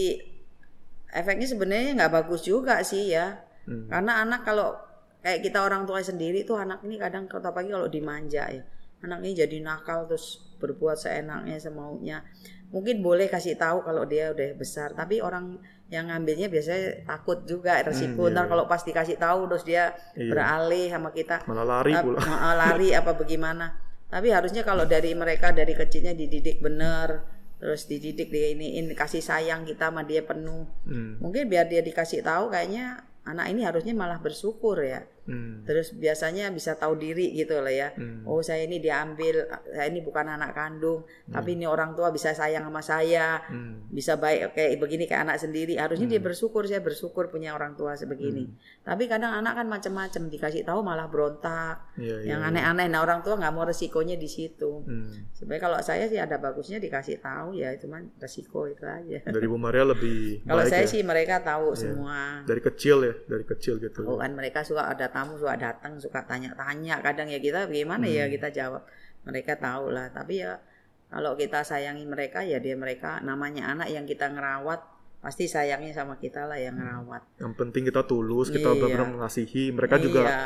[1.11, 3.42] efeknya sebenarnya nggak bagus juga sih ya.
[3.66, 3.90] Hmm.
[3.90, 4.79] karena anak kalau
[5.27, 8.62] kayak kita orang tua sendiri tuh anak ini kadang kata pagi kalau dimanja ya.
[9.03, 12.22] Anak ini jadi nakal terus berbuat seenaknya semaunya.
[12.70, 14.94] Mungkin boleh kasih tahu kalau dia udah besar.
[14.94, 18.27] Tapi orang yang ngambilnya biasanya takut juga resiko.
[18.27, 20.35] Hmm, iya, ntar kalau pas dikasih tahu terus dia Iya.
[20.35, 22.18] beralih sama kita malah lari pula.
[22.27, 23.79] Heeh, lari apa bagaimana.
[24.07, 27.22] Tapi harusnya kalau dari mereka dari kecilnya dididik bener
[27.57, 30.68] terus dididik di iniin kasih sayang kita sama dia penuh.
[30.85, 31.16] Hmm.
[31.18, 35.67] mungkin biar dia dikasih tahu kayaknya anak ini harusnya malah bersyukur ya Hmm.
[35.67, 37.89] terus biasanya bisa tahu diri gitu lah ya.
[37.93, 38.23] Hmm.
[38.25, 42.67] oh saya ini diambil saya ini bukan anak kandung tapi ini orang tua bisa sayang
[42.67, 43.43] sama saya.
[43.51, 43.91] Hmm.
[43.91, 45.77] bisa baik kayak begini kayak anak sendiri.
[45.77, 48.47] Harusnya dia bersyukur saya bersyukur punya orang tua sebegini
[48.87, 51.90] tapi kadang anak kan macam-macam dikasih tahu malah berontak.
[51.99, 52.55] Iya, iya, yang iya.
[52.55, 54.87] aneh-aneh nah orang tua nggak mau resikonya di situ.
[54.87, 55.27] Hmm.
[55.35, 59.27] sebenarnya kalau saya sih ada bagusnya dikasih tahu ya cuman resiko itu aja.
[59.27, 60.92] Dari Bu Maria lebih kalau saya ya.
[60.94, 62.46] sih mereka tahu semua.
[62.46, 64.07] Dari kecil ya dari kecil gitu.
[64.07, 67.03] Oh kan mereka suka ada tamu suka datang suka tanya-tanya.
[67.03, 68.14] Kadang ya kita bagaimana Hmm.
[68.22, 68.87] ya kita jawab.
[69.27, 70.14] Mereka tahu lah.
[70.14, 70.62] Tapi ya
[71.11, 74.96] kalau kita sayangi mereka ya dia mereka namanya anak yang kita ngerawat
[75.27, 78.79] pasti sayangnya sama kita lah yang ngerawat yang penting kita tulus kita Iya.
[78.79, 80.41] benar-benar mengasihi mereka juga iya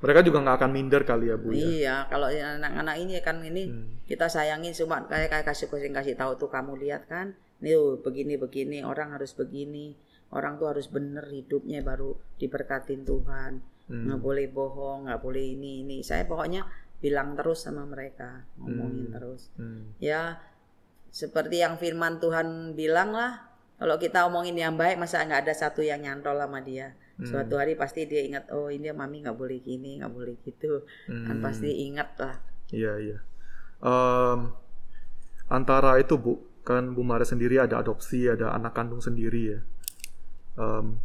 [0.00, 3.66] mereka juga nggak akan minder kali ya Bu ya iya kalau anak-anak ini kan ini
[3.66, 3.98] Hmm.
[4.06, 7.98] kita sayangin cuma kayak kayak kasih kasih kasih tahu tuh kamu lihat kan nih oh,
[7.98, 9.98] begini begini orang harus begini
[10.30, 14.06] orang tuh harus bener hidupnya baru diberkatin Tuhan Hmm.
[14.06, 16.62] nggak boleh bohong nggak boleh ini ini saya pokoknya
[16.96, 19.14] bilang terus sama mereka ngomongin Hmm.
[19.18, 19.98] terus Hmm.
[19.98, 20.38] ya
[21.10, 23.49] seperti yang firman Tuhan bilang lah
[23.80, 27.28] kalau kita omongin yang baik masa nggak ada satu yang nyantol sama dia Hmm.
[27.28, 31.36] suatu hari pasti dia ingat oh ini mami nggak boleh gini nggak boleh gitu kan
[31.36, 31.44] Hmm.
[31.44, 32.36] pasti ingat lah
[32.70, 33.18] Iya iya.
[33.82, 34.40] Em,
[35.50, 39.60] antara itu bu, kan Bu Maria sendiri ada adopsi, ada anak kandung sendiri ya.
[40.54, 40.96] Em,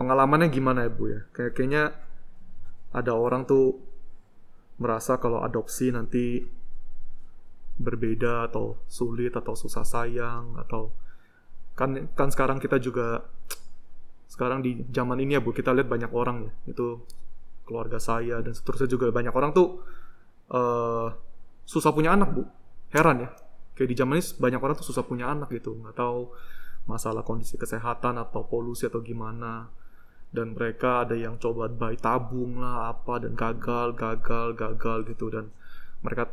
[0.00, 1.20] pengalamannya gimana ya Bu ya?
[1.36, 1.82] Kayak kayaknya
[2.90, 3.78] ada orang tuh
[4.80, 6.42] merasa kalau adopsi nanti
[7.74, 10.94] berbeda atau sulit atau susah sayang atau
[11.74, 13.26] kan kan sekarang kita juga
[14.30, 17.02] sekarang di zaman ini ya Bu kita lihat banyak orang ya itu
[17.66, 19.82] keluarga saya dan seterusnya juga banyak orang tuh
[20.54, 21.08] eh
[21.64, 22.42] susah punya anak Bu.
[22.94, 23.30] Heran ya
[23.74, 26.30] kayak di zaman ini banyak orang tuh susah punya anak gitu nggak tahu
[26.86, 29.66] masalah kondisi kesehatan atau polusi atau gimana.
[30.34, 35.54] Dan mereka ada yang coba bayi tabung lah apa dan gagal gagal gagal gitu dan
[36.02, 36.26] mereka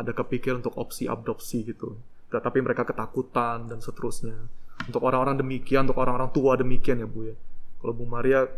[0.00, 2.00] ada kepikir untuk opsi adopsi gitu.
[2.32, 4.48] Tetapi mereka ketakutan dan seterusnya.
[4.88, 7.36] Untuk orang-orang demikian untuk orang-orang tua demikian ya bu ya.
[7.80, 8.48] Kalau bu Maria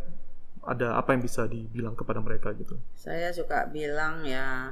[0.62, 2.78] ada apa yang bisa dibilang kepada mereka gitu?
[2.94, 4.70] Saya suka bilang ya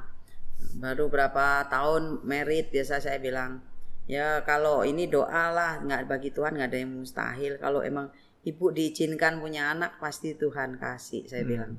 [0.79, 3.65] baru berapa tahun merit biasa saya bilang
[4.07, 7.59] ya kalau ini doa lah nggak bagi Tuhan nggak ada yang mustahil.
[7.59, 8.13] Kalau emang
[8.47, 11.51] ibu diizinkan punya anak pasti Tuhan kasih saya Hmm.
[11.51, 11.73] bilang.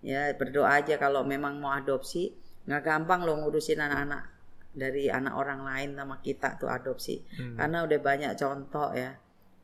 [0.00, 2.32] Ya berdoa aja kalau memang mau adopsi
[2.64, 4.37] nggak gampang loh ngurusin anak-anak
[4.78, 7.20] dari anak orang lain sama kita tuh adopsi.
[7.36, 7.58] Hmm.
[7.58, 9.12] karena udah banyak contoh ya.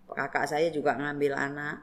[0.05, 1.77] Kakak saya juga ngambil anak.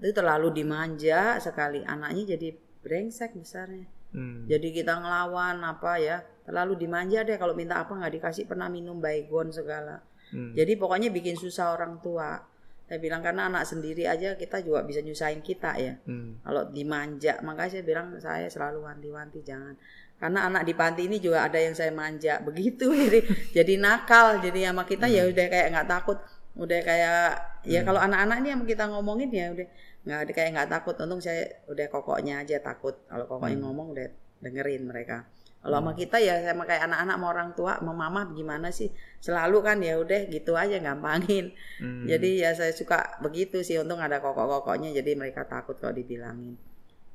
[0.00, 1.84] Itu terlalu dimanja sekali.
[1.84, 3.86] Anaknya jadi brengsek besarnya.
[4.12, 4.44] Hmm.
[4.44, 9.00] jadi kita ngelawan apa ya terlalu dimanja deh kalau minta apa nggak dikasih pernah minum
[9.00, 10.04] baygon segala.
[10.28, 10.52] Hmm.
[10.52, 12.44] jadi pokoknya bikin susah orang tua.
[12.82, 15.96] Saya bilang karena anak sendiri aja kita juga bisa nyusahin kita ya.
[16.04, 16.44] Hmm.
[16.44, 19.80] kalau dimanja makanya saya bilang saya selalu wanti-wanti jangan
[20.22, 22.38] karena anak di panti ini juga ada yang saya manja.
[22.46, 26.22] Begitu jadi jadi nakal jadi sama kita ya udah kayak nggak takut.
[26.54, 27.22] Udah kayak
[27.66, 29.66] ya kalau anak-anak ini yang kita ngomongin ya udah
[30.06, 30.94] nggak ada kayak nggak takut.
[31.02, 32.94] Untung saya udah kokoknya aja takut.
[33.10, 34.06] Kalau kokoknya ngomong udah
[34.38, 35.26] dengerin mereka.
[35.62, 38.94] Kalau sama kita ya sama kayak anak-anak sama orang tua sama mama gimana sih?
[39.18, 41.50] Selalu kan ya udah gitu aja gampangin.
[41.82, 42.06] Hmm.
[42.06, 43.74] jadi ya saya suka begitu sih.
[43.82, 46.54] Untung ada kokok-kokoknya jadi mereka takut kalau dibilangin.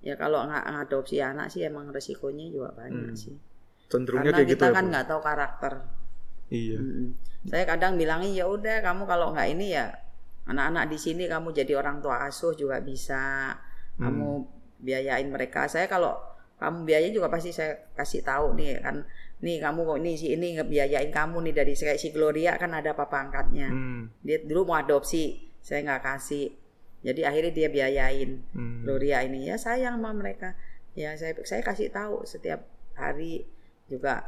[0.07, 3.19] Ya kalau nggak ngadopsi anak sih emang resikonya juga banyak Hmm.
[3.19, 3.35] sih.
[3.87, 5.73] cenderungnya Karena kayak gitu kita ya kan nggak tahu karakter.
[6.49, 7.07] iya Mm-mm.
[7.43, 9.91] Saya kadang bilangin ya udah kamu kalau nggak ini ya
[10.43, 13.51] anak-anak di sini kamu jadi orang tua asuh juga bisa.
[13.97, 14.43] Kamu
[14.77, 15.65] biayain mereka.
[15.65, 16.15] Saya kalau
[16.55, 19.03] kamu biayain juga pasti saya kasih tahu nih kan
[19.37, 22.91] nih kamu kok ini si ini ngebiayain kamu nih dari kayak si Gloria kan ada
[22.91, 24.09] papa angkatnya Hmm.
[24.19, 26.49] dia dulu mau adopsi saya nggak kasih
[27.07, 28.83] jadi akhirnya dia biayain Hmm.
[28.83, 30.59] Gloria ini ya sayang sama mereka
[30.91, 33.47] ya saya saya kasih tahu setiap hari
[33.85, 34.27] juga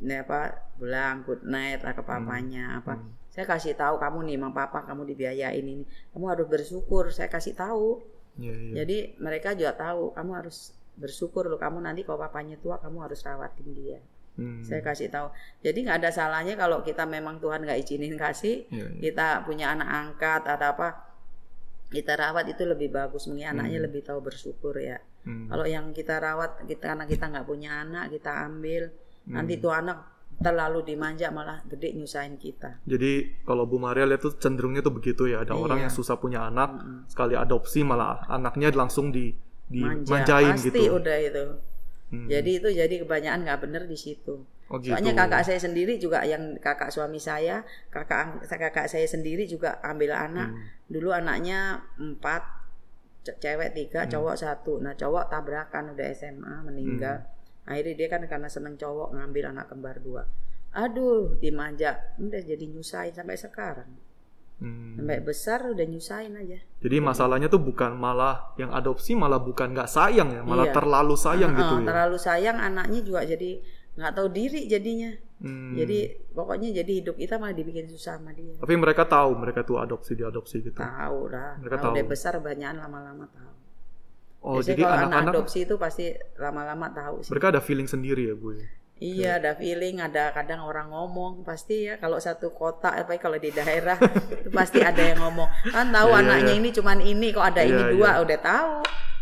[0.00, 3.12] ini apa bilang good night lah ke papanya apa Hmm.
[3.28, 7.54] saya kasih tahu kamu nih sama papa kamu dibiayain ini kamu harus bersyukur saya kasih
[7.54, 8.02] tahu
[8.34, 8.72] Iya, iya.
[8.80, 13.20] jadi mereka juga tahu kamu harus bersyukur loh kamu nanti kalau papanya tua kamu harus
[13.20, 14.64] rawatin dia Hmm.
[14.64, 15.28] saya kasih tahu
[15.60, 19.00] jadi nggak ada salahnya kalau kita memang Tuhan nggak izinin kasih Iya, iya.
[19.02, 20.88] kita punya anak angkat atau apa
[21.90, 23.86] kita rawat itu lebih bagus mungkin anaknya Hmm.
[23.90, 25.50] lebih tahu bersyukur ya Hmm.
[25.50, 28.88] kalau yang kita rawat kita karena kita nggak punya anak kita ambil
[29.20, 29.34] Hmm.
[29.36, 29.98] nanti tuh anak
[30.40, 35.28] terlalu dimanja malah gede nyusahin kita Jadi kalau Bu Maria lihat tuh cenderungnya tuh begitu
[35.28, 35.44] ya.
[35.44, 35.60] Ada Iya.
[35.60, 37.04] orang yang susah punya anak, Mm-mm.
[37.06, 39.36] sekali adopsi malah anaknya langsung di
[39.68, 40.96] manja dimanjain pasti gitu.
[40.96, 41.44] udah itu
[42.10, 42.26] Hmm.
[42.26, 44.90] jadi itu jadi kebanyakan nggak bener di situ oh, gitu.
[44.90, 50.10] soalnya kakak saya sendiri juga yang kakak suami saya kakak kakak saya sendiri juga ambil
[50.12, 50.62] anak Hmm.
[50.86, 52.42] dulu anaknya empat
[53.22, 54.10] ce- cewek tiga Hmm.
[54.10, 57.70] cowok satu nah cowok tabrakan udah SMA meninggal Hmm.
[57.70, 60.26] akhirnya dia kan karena seneng cowok ngambil anak kembar dua
[60.70, 63.90] aduh dimanja udah jadi nyusahin sampai sekarang
[64.60, 64.92] Hmm.
[64.94, 69.88] sampai besar udah nyusahin aja Jadi masalahnya tuh bukan malah yang adopsi malah bukan nggak
[69.88, 70.76] sayang ya, malah Iya.
[70.76, 71.86] terlalu sayang Heeh, gitu ya.
[71.88, 73.50] terlalu sayang anaknya juga jadi
[73.96, 75.72] nggak tahu diri jadinya Hmm.
[75.72, 75.98] jadi
[76.30, 80.12] pokoknya jadi hidup kita malah dibikin susah sama dia Tapi mereka tahu mereka tuh adopsi
[80.12, 80.76] diadopsi gitu.
[80.76, 81.92] tahu lah Mereka tahu.
[81.96, 83.48] udah besar banyakan lama-lama tahu
[84.40, 86.04] Oh, Biasanya jadi anak-anak adopsi itu pasti
[86.36, 88.56] lama-lama tahu sih mereka ada feeling sendiri ya, Bu.
[89.00, 89.08] Ya?
[89.08, 93.48] Iya, ada feeling, ada kadang orang ngomong pasti ya kalau satu kota apa kalau di
[93.48, 93.96] daerah
[94.44, 95.48] itu pasti ada yang ngomong.
[95.72, 96.60] Kan tahu Iya, anaknya iya.
[96.60, 98.74] ini cuman ini kok ada ini Iya, dua udah tahu.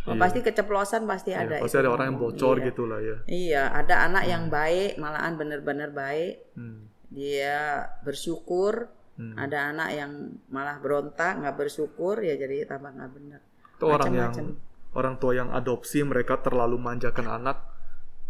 [0.08, 0.20] Oh, Iya.
[0.24, 1.62] Pasti keceplosan pasti Ya, ada.
[1.62, 2.66] pasti itu ada orang yang bocor Iya.
[2.72, 3.16] gitu lah ya.
[3.24, 6.34] Iya, ada anak yang baik, malahan bener-bener baik.
[6.58, 6.90] Hmm.
[7.08, 8.90] Dia bersyukur.
[9.14, 9.34] Hmm.
[9.34, 10.12] Ada anak yang
[10.48, 13.40] malah berontak, nggak bersyukur ya jadi tambah nggak bener.
[13.74, 14.32] Itu orang yang
[14.94, 17.77] orang tua yang adopsi mereka terlalu manjakan anak.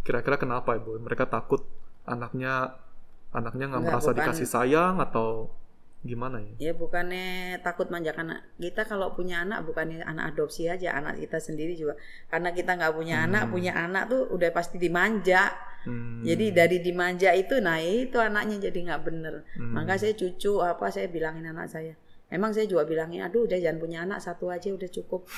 [0.08, 0.96] Kira-kira kenapa ya, Bu?
[0.96, 1.68] Mereka takut
[2.08, 2.80] anaknya
[3.28, 4.24] anaknya nggak merasa bukan.
[4.24, 5.52] dikasih sayang atau
[6.00, 6.70] gimana ya?
[6.70, 8.40] Ya bukannya takut manjakan anak.
[8.56, 11.98] Kita kalau punya anak bukannya anak adopsi aja, anak kita sendiri juga.
[12.32, 13.26] Karena kita nggak punya Hmm.
[13.28, 15.52] anak, punya anak tuh udah pasti dimanja.
[15.84, 16.24] Hmm.
[16.24, 19.34] Jadi dari dimanja itu, nah itu anaknya jadi nggak bener.
[19.58, 19.74] Hmm.
[19.76, 21.92] Maka saya cucu apa saya bilangin anak saya.
[22.30, 25.28] Emang saya juga bilangin, aduh udah jangan punya anak satu aja udah cukup.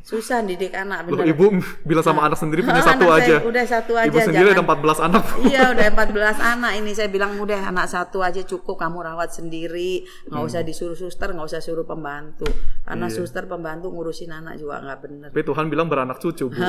[0.00, 3.36] Susah didik anak Loh, ibu bilang sama anak sendiri punya Anak satu saya aja.
[3.40, 4.08] Udah satu aja.
[4.08, 5.24] Ibu sendiri ada jangan- 14 anak.
[5.42, 9.92] Iya udah 14 anak ini saya bilang udah anak satu aja cukup kamu rawat sendiri
[10.26, 12.48] nggak usah disuruh suster nggak usah suruh pembantu
[12.82, 13.10] karena Hmm.
[13.10, 13.18] Iya.
[13.18, 16.56] suster pembantu ngurusin anak juga nggak bener Tapi Tuhan bilang beranak cucu, Bu.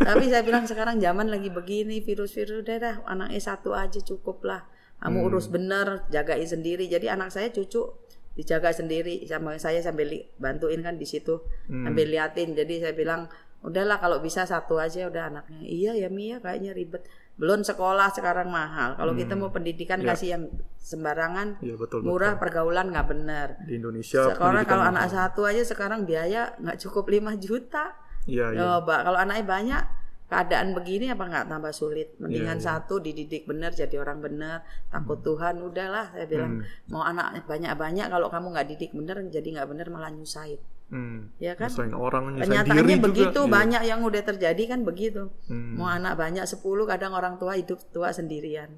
[0.00, 4.62] Tapi saya bilang sekarang zaman lagi begini virus-virus udah dah anaknya satu aja cukup lah.
[4.98, 5.26] Kamu Hmm.
[5.26, 6.84] urus bener, jagain sendiri.
[6.84, 7.88] Jadi anak saya cucu
[8.32, 11.84] dijaga sendiri sama saya sambil bantuin kan di situ Hmm.
[11.84, 12.52] sambil liatin.
[12.52, 13.26] Jadi saya bilang
[13.60, 15.60] udahlah kalau bisa satu aja udah anaknya.
[15.60, 17.04] Iya ya Mia kayaknya ribet.
[17.34, 18.94] Belum sekolah sekarang mahal.
[18.94, 20.12] Kalau kita mau pendidikan Ya.
[20.12, 20.42] kasih yang
[20.78, 23.48] sembarangan Iya, betul, murah pergaulan nggak bener.
[23.64, 24.92] Di Indonesia Sekarang kalau mahal.
[24.94, 27.96] anak satu aja sekarang biaya nggak cukup 5 juta.
[28.24, 28.58] Iya, iya.
[28.60, 29.82] Coba kalau anaknya banyak
[30.30, 32.14] keadaan begini apa nggak tambah sulit?
[32.22, 32.68] Mendingan Iya, iya.
[32.78, 36.86] satu dididik benar jadi orang benar, takut Tuhan udahlah saya bilang Hmm.
[36.86, 40.62] mau anak banyak-banyak kalau kamu nggak didik benar jadi nggak benar malah nyusahin.
[40.90, 41.34] Hmm.
[41.42, 41.66] Ya kan?
[41.66, 43.46] Nyusahin orang, nyusahin Kenyataannya diri begitu juga.
[43.46, 43.54] Iya.
[43.58, 45.22] banyak yang udah terjadi kan begitu.
[45.50, 45.74] Hmm.
[45.74, 48.70] Mau anak banyak 10 kadang orang tua hidup tua sendirian.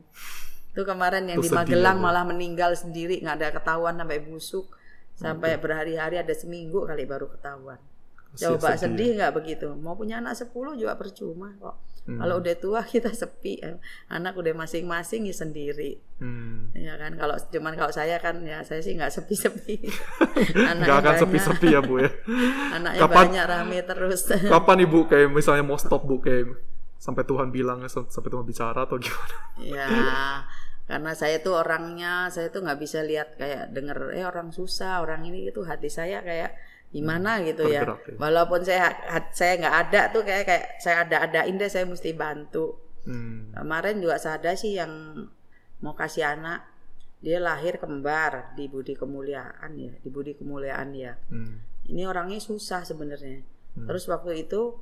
[0.72, 2.04] Itu kemarin yang di sedih Magelang Bu.
[2.08, 4.72] malah meninggal sendiri nggak ada ketahuan sampai busuk
[5.12, 7.76] sampai berhari-hari ada seminggu kali baru ketahuan.
[8.34, 8.80] Coba sedih.
[8.80, 9.68] sedih nggak begitu?
[9.74, 11.76] Mau punya anak 10 juga percuma kok.
[12.02, 12.18] Hmm.
[12.18, 13.62] Kalau udah tua kita sepi,
[14.08, 16.72] anak udah masing-masing ya sendiri, Hmm.
[16.72, 17.14] ya kan?
[17.14, 19.86] Kalau cuman kalau saya kan ya saya sih nggak sepi-sepi.
[20.70, 22.10] Anaknya Gak akan sepi-sepi ya, Bu ya.
[22.72, 24.20] Anaknya Kapan- banyak rame terus.
[24.50, 26.50] Kapan Ibu kayak misalnya mau stop, Bu, kayak
[26.96, 29.36] sampai Tuhan bilang sampai Tuhan bicara atau gimana?
[29.58, 29.86] ya,
[30.84, 35.22] karena saya tuh orangnya, saya tuh nggak bisa lihat kayak denger eh orang susah, orang
[35.22, 36.54] ini itu hati saya kayak
[36.92, 37.82] gimana gitu ya.
[37.82, 38.16] Bergerak ya.
[38.20, 38.92] Walaupun saya
[39.32, 42.76] saya nggak ada tuh kayak kayak saya ada-adain deh saya mesti bantu.
[43.08, 43.50] Hmm.
[43.56, 44.92] Kemarin juga saya ada sih yang
[45.82, 46.62] mau kasih anak,
[47.18, 51.18] dia lahir kembar di Budi Kemuliaan ya, di Budi Kemuliaan ya.
[51.32, 51.64] Hmm.
[51.88, 53.42] Ini orangnya susah sebenarnya.
[53.72, 54.76] Terus waktu itu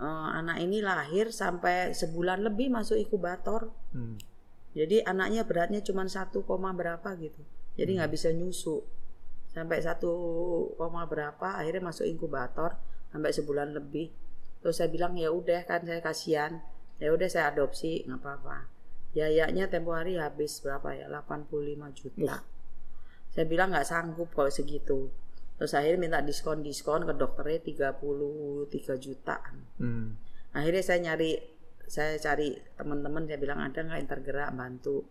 [0.00, 3.70] eh, anak ini lahir sampai sebulan lebih masuk inkubator.
[3.92, 4.16] Hmm.
[4.72, 7.40] Jadi anaknya beratnya cuma satu koma berapa gitu.
[7.76, 8.95] Jadi nggak bisa nyusu.
[9.56, 10.12] Sampai satu
[10.76, 12.76] koma berapa akhirnya masuk inkubator
[13.08, 14.12] sampai sebulan lebih.
[14.60, 16.60] Terus saya bilang ya udah kan saya kasihan.
[17.00, 18.68] Ya udah saya adopsi nggak apa-apa.
[19.16, 21.08] Biayanya tempo hari habis berapa ya?
[21.08, 21.48] 85
[21.96, 22.44] juta.
[23.32, 25.08] Saya bilang nggak sanggup kalau segitu.
[25.56, 30.16] Terus akhirnya minta diskon-diskon ke dokternya 33 jutaan Hmm.
[30.52, 31.36] akhirnya saya nyari
[31.88, 35.04] saya cari teman-teman saya bilang ada nggak yang tergerak bantu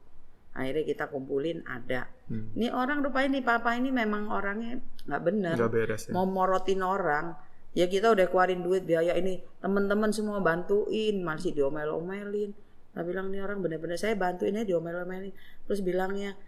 [0.56, 2.08] akhirnya kita kumpulin ada.
[2.32, 2.50] Hmm.
[2.58, 5.56] ini orang rupanya nih papa ini memang orangnya nggak bener.
[5.60, 6.12] Nggak beres ya.
[6.16, 7.36] mau morotin orang
[7.76, 9.44] ya kita udah keluarin duit biaya ini.
[9.60, 12.56] Teman-teman semua bantuin masih diomel-omelin.
[12.96, 15.36] Saya bilang nih orang bener-bener saya bantuinnya diomel-omelin.
[15.68, 16.40] Terus bilangnya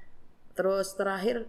[0.55, 1.45] terus terakhir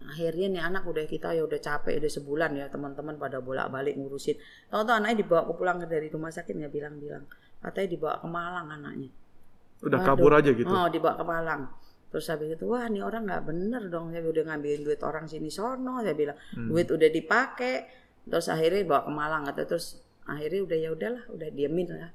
[0.00, 4.38] akhirnya nih anak udah kita ya udah capek udah sebulan ya teman-teman pada bolak-balik ngurusin.
[4.70, 7.26] Tahu-tahu anaknya dibawa ke pulang dari rumah sakit nggak bilang-bilang.
[7.60, 9.10] Katanya dibawa ke Malang anaknya
[9.80, 10.08] Udah Waduh.
[10.12, 10.68] kabur aja gitu.
[10.68, 11.62] Oh, dibawa ke Malang.
[12.10, 14.10] Terus habis itu, wah ini orang nggak bener dong.
[14.10, 16.02] Saya udah ngambilin duit orang sini sono.
[16.02, 16.68] Saya bilang, Hmm.
[16.68, 17.86] duit udah dipakai.
[18.26, 19.42] Terus akhirnya bawa ke Malang.
[19.46, 22.10] Kata terus akhirnya udah ya udahlah, udah diemin lah.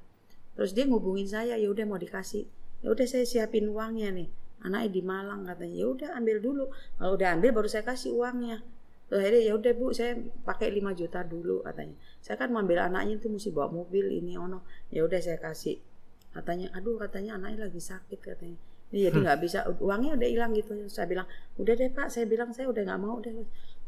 [0.54, 2.44] Terus dia ngubungin saya, ya udah mau dikasih.
[2.84, 4.28] Ya udah saya siapin uangnya nih.
[4.62, 5.74] Anaknya di Malang katanya.
[5.74, 6.64] Ya udah ambil dulu.
[7.00, 8.60] Kalau udah ambil baru saya kasih uangnya.
[9.06, 11.94] Terus akhirnya ya udah bu, saya pakai 5 juta dulu katanya.
[12.20, 14.66] Saya kan mau ambil anaknya itu mesti bawa mobil ini ono.
[14.90, 15.78] Ya udah saya kasih
[16.36, 18.58] katanya aduh katanya anaknya lagi sakit katanya.
[18.94, 20.72] Ini jadi nggak bisa uangnya udah hilang gitu.
[20.86, 21.26] Saya bilang
[21.58, 22.06] udah deh pak.
[22.06, 23.34] Saya bilang saya udah nggak mau deh.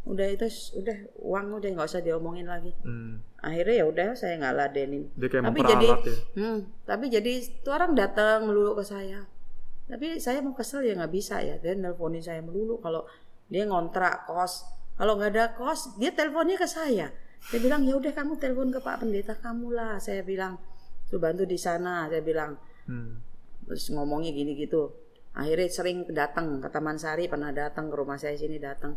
[0.09, 2.75] Udah itu udah uang udah nggak usah diomongin lagi.
[2.83, 3.23] Hmm.
[3.39, 5.07] akhirnya ya udah saya nggak ladenin.
[5.15, 5.97] Dia kayak tapi jadi ya.
[6.35, 7.33] hmm, tapi jadi
[7.63, 9.23] tuh orang datang melulu ke saya.
[9.87, 11.55] Tapi saya mau kesel ya nggak bisa ya.
[11.63, 13.07] Dia nelponin saya melulu kalau
[13.47, 14.67] dia ngontrak kos.
[14.99, 17.15] Kalau nggak ada kos dia teleponnya ke saya.
[17.39, 20.03] Saya bilang ya udah kamu telepon ke pak pendeta kamu lah.
[20.03, 20.59] Saya bilang
[21.09, 22.57] tuh bantu di sana saya bilang.
[22.89, 23.21] Hmm.
[23.69, 24.89] terus ngomongnya gini gitu.
[25.37, 28.97] Akhirnya sering datang ke Taman Sari pernah datang ke rumah saya sini datang.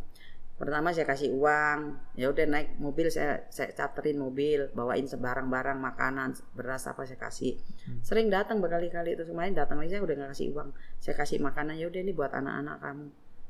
[0.56, 6.40] Pertama saya kasih uang ya udah naik mobil saya saya charterin mobil bawain sebarang-barang makanan
[6.56, 7.60] beras apa saya kasih.
[8.00, 10.70] Sering datang berkali-kali terus kemarin datang lagi saya udah nggak kasih uang.
[11.04, 13.08] Saya kasih makanan ya udah ini buat anak-anak kamu.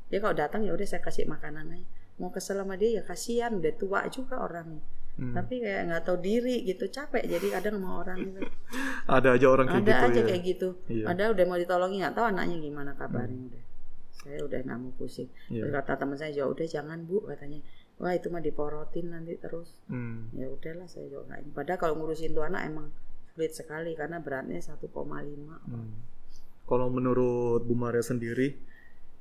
[0.09, 1.87] Dia kalau datang ya udah saya kasih makanan aja.
[2.17, 4.81] Mau kesel sama dia ya kasihan udah tua juga orangnya
[5.13, 5.33] Hmm.
[5.33, 8.41] tapi kayak nggak tahu diri gitu capek jadi kadang sama orang itu
[9.11, 10.25] Ada aja orang kayak ada gitu aja ya.
[10.25, 11.05] kayak gitu Iya.
[11.07, 13.63] ada udah mau ditolongin nggak tahu anaknya gimana kabarnya udah
[14.13, 15.29] saya udah nggak mau pusing.
[15.47, 17.59] Terus kata teman saya ya udah jangan bu katanya
[17.97, 20.29] wah itu mah diporotin nanti terus Hmm.
[20.31, 22.87] ya udahlah saya juga nggak padahal kalau ngurusin tuh anak emang
[23.27, 24.87] sulit sekali karena beratnya 1,5
[25.65, 25.91] Hmm.
[26.63, 28.55] Kalau menurut Bu Maria sendiri,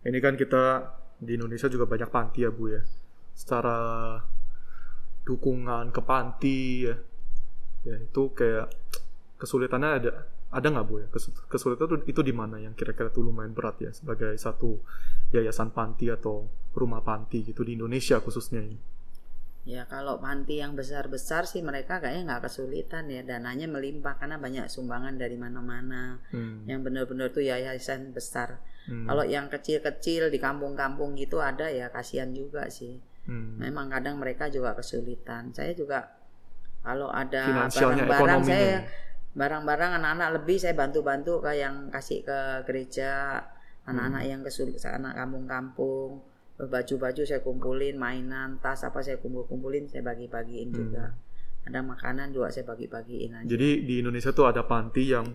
[0.00, 0.86] ini kan kita
[1.18, 2.82] di Indonesia juga banyak panti ya Bu ya.
[3.32, 3.76] Secara
[5.24, 6.96] dukungan ke panti ya,
[7.86, 8.72] ya itu kayak
[9.40, 10.12] kesulitannya ada
[10.50, 11.08] ada nggak Bu ya?
[11.08, 14.82] Kes- Kesulitan itu, itu di mana yang kira-kira tuh lumayan berat ya sebagai satu
[15.30, 18.78] yayasan panti atau rumah panti gitu di Indonesia khususnya ini.
[19.68, 24.66] Ya kalau panti yang besar-besar sih mereka kayaknya nggak kesulitan ya dananya melimpah karena banyak
[24.72, 26.18] sumbangan dari mana-mana.
[26.32, 26.64] Hmm.
[26.64, 28.58] Yang benar-benar tuh yayasan besar.
[28.88, 29.04] Hmm.
[29.04, 32.98] Kalau yang kecil-kecil di kampung-kampung gitu ada ya kasihan juga sih.
[33.28, 33.60] Hmm.
[33.60, 35.52] Memang kadang mereka juga kesulitan.
[35.52, 36.08] Saya juga
[36.80, 38.84] kalau ada barang-barang saya
[39.30, 43.38] barang-barang anak-anak lebih saya bantu-bantu ke yang kasih ke gereja
[43.86, 44.30] anak-anak Hmm.
[44.32, 46.24] yang kesulitan anak kampung-kampung
[46.60, 50.76] baju-baju saya kumpulin mainan tas apa saya kumpul-kumpulin saya bagi-bagiin Hmm.
[50.76, 51.04] juga
[51.60, 55.28] ada makanan juga saya bagi-bagiin aja Jadi di Indonesia tuh ada panti yang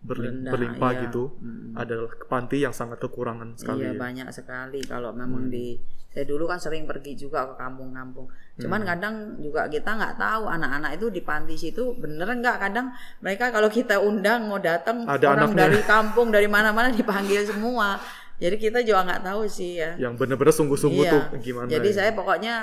[0.00, 1.02] berlim- Rendah, berlimpah iya.
[1.02, 1.74] gitu, Mm.
[1.74, 1.94] ada
[2.24, 3.82] panti yang sangat kekurangan sekali.
[3.82, 3.98] Iya ya.
[3.98, 5.52] banyak sekali kalau memang Hmm.
[5.52, 5.74] di
[6.08, 8.30] saya dulu kan sering pergi juga ke kampung-kampung.
[8.54, 8.88] Cuman Hmm.
[8.88, 13.66] kadang juga kita nggak tahu anak-anak itu di panti situ bener nggak kadang mereka kalau
[13.66, 15.58] kita undang mau datang Ada orang anaknya.
[15.66, 17.98] dari kampung dari mana-mana dipanggil semua.
[18.36, 19.94] Jadi kita juga nggak tahu sih ya.
[19.96, 21.12] Yang bener-bener sungguh-sungguh Iya.
[21.12, 21.66] tuh gimana?
[21.66, 21.94] Jadi ya.
[21.96, 22.54] saya pokoknya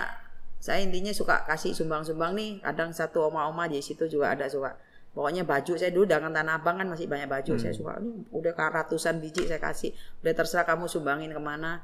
[0.62, 2.62] saya intinya suka kasih sumbang-sumbang nih.
[2.62, 4.78] Kadang satu oma-oma di situ juga ada suka.
[5.12, 7.58] Pokoknya baju saya dulu dengan Tanah Abang kan masih banyak baju.
[7.58, 7.62] Hmm.
[7.66, 9.90] Saya suka ini udah ratusan biji saya kasih.
[10.22, 11.82] Udah terserah kamu sumbangin ke mana.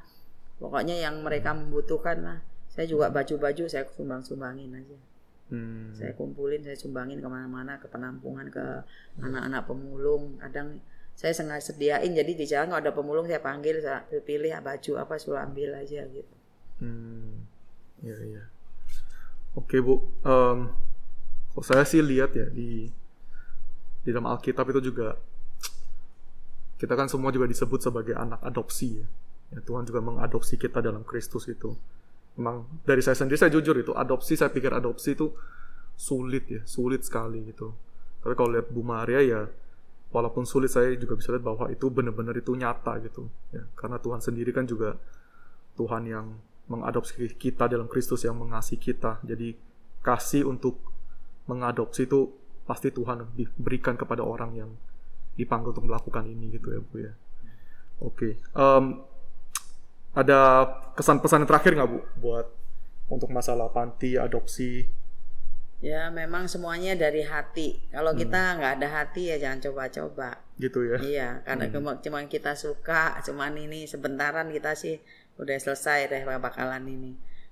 [0.61, 2.39] Pokoknya yang mereka membutuhkan lah.
[2.69, 4.97] Saya juga baju-baju saya sumbang-sumbangin aja.
[5.49, 5.97] Hmm.
[5.97, 8.85] Saya kumpulin, saya sumbangin ke mana-mana ke penampungan ke
[9.17, 10.37] anak-anak pemulung.
[10.37, 10.77] Kadang
[11.17, 15.17] saya sengaja sediain jadi di jalan kalau ada pemulung saya panggil saya pilih baju apa
[15.17, 16.35] suruh ambil aja gitu.
[16.77, 17.41] Hmm.
[18.05, 18.43] Iya, iya.
[19.57, 20.05] Oke, Bu.
[20.21, 20.69] Em,
[21.51, 22.85] kalau saya sih lihat ya di
[24.05, 25.17] di dalam Alkitab itu juga
[26.77, 29.07] kita kan semua juga disebut sebagai anak adopsi ya.
[29.57, 31.73] Ya, Tuhan juga mengadopsi kita dalam Kristus itu.
[32.37, 35.33] Memang dari saya sendiri saya jujur itu adopsi saya pikir adopsi itu
[35.97, 37.73] sulit ya, sulit sekali gitu.
[38.21, 39.41] Tapi kalau lihat Bu Maria ya
[40.13, 43.65] walaupun sulit saya juga bisa lihat bahwa itu benar-benar itu nyata gitu ya.
[43.73, 44.93] Karena Tuhan sendiri kan juga
[45.73, 46.37] Tuhan yang
[46.67, 49.19] mengadopsi kita dalam Kristus yang mengasihi kita.
[49.23, 49.55] Jadi
[50.03, 50.79] kasih untuk
[51.47, 52.31] mengadopsi itu
[52.67, 53.23] pasti Tuhan
[53.55, 54.69] berikan kepada orang yang
[55.39, 57.13] dipanggil untuk melakukan ini gitu ya Bu ya.
[58.03, 58.35] Oke.
[58.53, 58.85] Em,
[60.17, 60.39] ada
[60.97, 62.47] kesan pesan yang terakhir nggak Bu buat
[63.07, 64.83] untuk masalah panti adopsi?
[65.77, 67.77] Ya memang semuanya dari hati.
[67.93, 68.19] Kalau Hmm.
[68.19, 70.43] kita nggak ada hati ya jangan coba-coba.
[70.57, 70.97] gitu ya.
[70.97, 72.01] Iya, karena Hmm.
[72.01, 74.97] cuma kita suka, cuman ini sebentaran kita sih
[75.37, 77.11] udah selesai deh bakalan ini.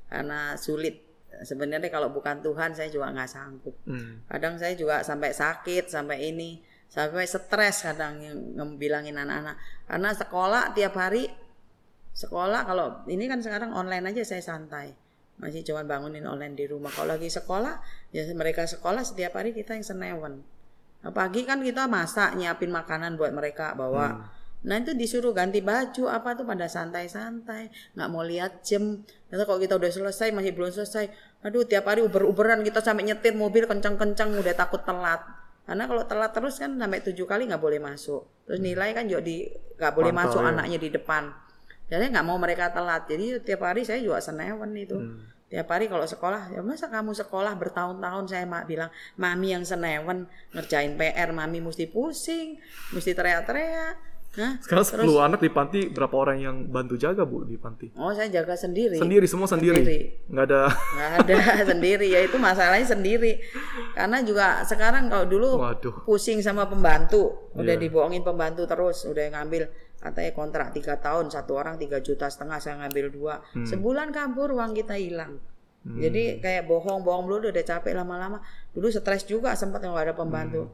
[0.10, 1.02] Karena sulit.
[1.36, 3.76] Sebenarnya kalau bukan Tuhan saya juga nggak sanggup.
[3.86, 4.24] Hmm.
[4.30, 9.60] Kadang saya juga sampai sakit, sampai ini, sampai stres kadang yang ngebilangin anak-anak.
[9.84, 11.28] Karena sekolah tiap hari
[12.16, 14.96] sekolah kalau ini kan sekarang online aja saya santai.
[15.36, 16.88] Masih cuma bangunin online di rumah.
[16.88, 17.84] Kalau lagi sekolah,
[18.16, 20.40] ya mereka sekolah setiap hari kita yang senewan.
[21.04, 24.08] Nah, pagi kan kita masak, nyiapin makanan buat mereka bawa.
[24.16, 24.24] Hmm.
[24.66, 29.06] Nah itu disuruh ganti baju apa tuh pada santai-santai, nggak mau lihat jam.
[29.30, 31.06] Ternyata kalau kita udah selesai masih belum selesai,
[31.46, 35.22] aduh tiap hari uber-uberan kita sampai nyetir mobil kencang-kencang udah takut telat.
[35.66, 38.26] Karena kalau telat terus kan sampai tujuh kali nggak boleh masuk.
[38.50, 39.46] Terus nilai kan juga di
[39.78, 40.50] nggak boleh masuk ya.
[40.50, 41.24] anaknya di depan.
[41.86, 43.06] Jadi nggak mau mereka telat.
[43.06, 44.98] Jadi tiap hari saya juga senewan itu.
[44.98, 45.34] Hmm.
[45.46, 50.26] Tiap hari kalau sekolah, ya masa kamu sekolah bertahun-tahun saya mak bilang, mami yang senewan
[50.58, 52.58] ngerjain PR, mami mesti pusing,
[52.90, 54.15] mesti teriak-teriak.
[54.36, 57.88] Nah, Sekarang terus 10 anak di panti berapa orang yang bantu jaga Bu di panti?
[57.96, 58.96] oh saya jaga sendiri.
[58.96, 59.80] Sendiri semua sendiri.
[59.80, 60.00] Sendiri.
[60.28, 61.36] Nggak ada Nggak ada
[61.72, 63.40] sendiri ya itu masalahnya sendiri.
[63.92, 66.04] Karena juga sekarang kalau dulu Waduh.
[66.04, 67.82] pusing sama pembantu, udah Iya.
[67.82, 72.78] dibohongin pembantu terus, udah ngambil katanya kontrak tiga tahun satu orang tiga juta setengah saya
[72.78, 73.34] ngambil dua
[73.64, 75.40] sebulan kabur uang kita hilang
[75.82, 75.98] Hmm.
[75.98, 80.66] jadi kayak bohong-bohong dulu udah capek lama-lama dulu stres juga sempat nggak ada pembantu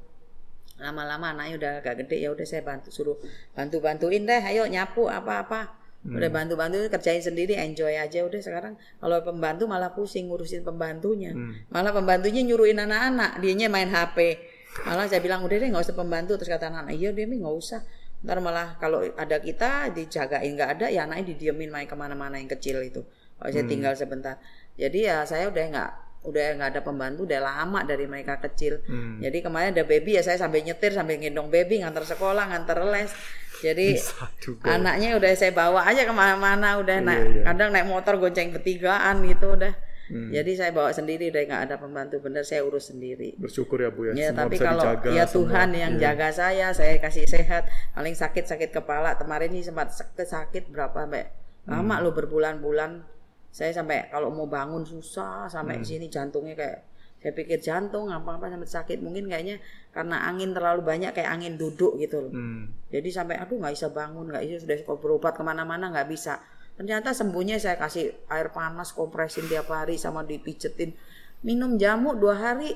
[0.81, 3.17] lama-lama anaknya udah agak gede ya udah saya bantu suruh
[3.53, 5.79] bantu bantuin deh ayo nyapu apa-apa.
[6.01, 11.29] Udah bantu bantu kerjain sendiri enjoy aja udah sekarang kalau pembantu malah pusing ngurusin pembantunya.
[11.29, 11.53] Hmm.
[11.69, 14.41] malah pembantunya nyuruhin anak-anak dianya main HP
[14.89, 17.85] malah saya bilang udah deh nggak usah pembantu terus kata anak iya dia nggak usah.
[18.25, 22.49] Ntar malah kalau ada kita dijagain nggak ada ya anaknya didiemin main ke mana-mana yang
[22.49, 23.05] kecil itu.
[23.37, 24.41] Kalau saya tinggal sebentar.
[24.81, 25.91] Jadi ya saya udah nggak
[26.21, 29.17] udah nggak ada pembantu udah lama dari mereka kecil Hmm.
[29.17, 33.09] jadi kemarin ada baby ya saya sambil nyetir sambil gendong baby ngantar sekolah ngantar les
[33.57, 33.97] jadi
[34.67, 37.43] anaknya udah saya bawa aja ke mana-mana udah Iya, naik iya.
[37.43, 39.73] kadang naik motor gonceng bertigaan gitu udah
[40.11, 43.31] Jadi saya bawa sendiri udah nggak ada pembantu bener saya urus sendiri.
[43.39, 44.11] Bersyukur ya Bu ya.
[44.11, 46.01] Ya, Semua tapi bisa kalau dijaga, ya semua- Tuhan yang iya.
[46.03, 47.63] jaga saya, saya kasih sehat.
[47.95, 49.15] Paling sakit sakit kepala.
[49.15, 51.31] Kemarin ini sempat sakit sakit berapa mbak?
[51.63, 52.03] Lama Hmm.
[52.03, 52.91] loh berbulan-bulan.
[53.51, 55.85] Saya sampai kalau mau bangun susah sampai Hmm.
[55.85, 56.87] sini jantungnya kayak
[57.21, 61.53] saya pikir jantung apa apa sampai sakit mungkin kayaknya karena angin terlalu banyak kayak angin
[61.53, 62.31] duduk gitu loh.
[62.31, 62.71] Hmm.
[62.89, 66.41] Jadi sampai aduh nggak bisa bangun, nggak bisa sudah berobat ke mana-mana nggak bisa.
[66.73, 70.95] Ternyata sembuhnya saya kasih air panas kompresin tiap hari sama dipijetin.
[71.41, 72.73] Minum jamu dua hari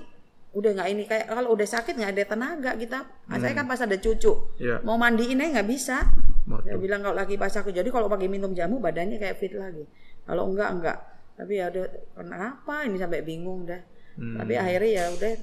[0.52, 3.00] udah nggak ini kayak kalau udah sakit nggak ada tenaga kita.
[3.26, 4.80] Ah, Saya kan pas ada cucu Iya.
[4.84, 5.98] mau mandiin aja nggak bisa.
[6.46, 6.78] Saya Waduh.
[6.78, 9.82] bilang kalau lagi pas aku jadi kalau pakai minum jamu badannya kayak fit lagi.
[10.26, 10.98] Kalau enggak enggak.
[11.36, 13.82] Tapi ya udah kenapa ini sampai bingung dah.
[14.16, 14.40] Hmm.
[14.40, 15.34] Tapi akhirnya ya udah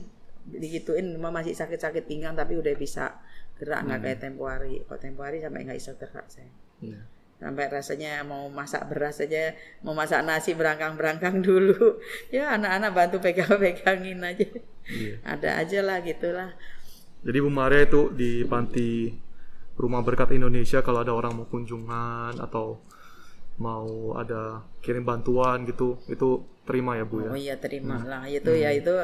[0.42, 3.14] digituin masih sakit-sakit pinggang tapi udah bisa
[3.62, 4.06] gerak nggak Hmm.
[4.10, 4.82] kayak tempo hari.
[4.82, 6.50] Kalau tempo hari sampai nggak bisa gerak saya.
[6.82, 7.00] Iya.
[7.42, 9.50] Sampai rasanya mau masak beras aja,
[9.82, 11.98] mau masak nasi berangkang-berangkang dulu.
[12.30, 14.46] Ya anak-anak bantu pegang-pegangin aja.
[14.86, 15.14] Iya.
[15.22, 16.50] Ada aja lah gitulah.
[17.22, 19.14] Jadi Bu Maria itu di panti
[19.78, 22.82] Rumah Berkat Indonesia kalau ada orang mau kunjungan atau
[23.61, 27.30] mau ada kirim bantuan gitu, itu terima ya Bu ya.
[27.32, 28.00] Oh iya terima.
[28.07, 28.94] Lah itu ya itu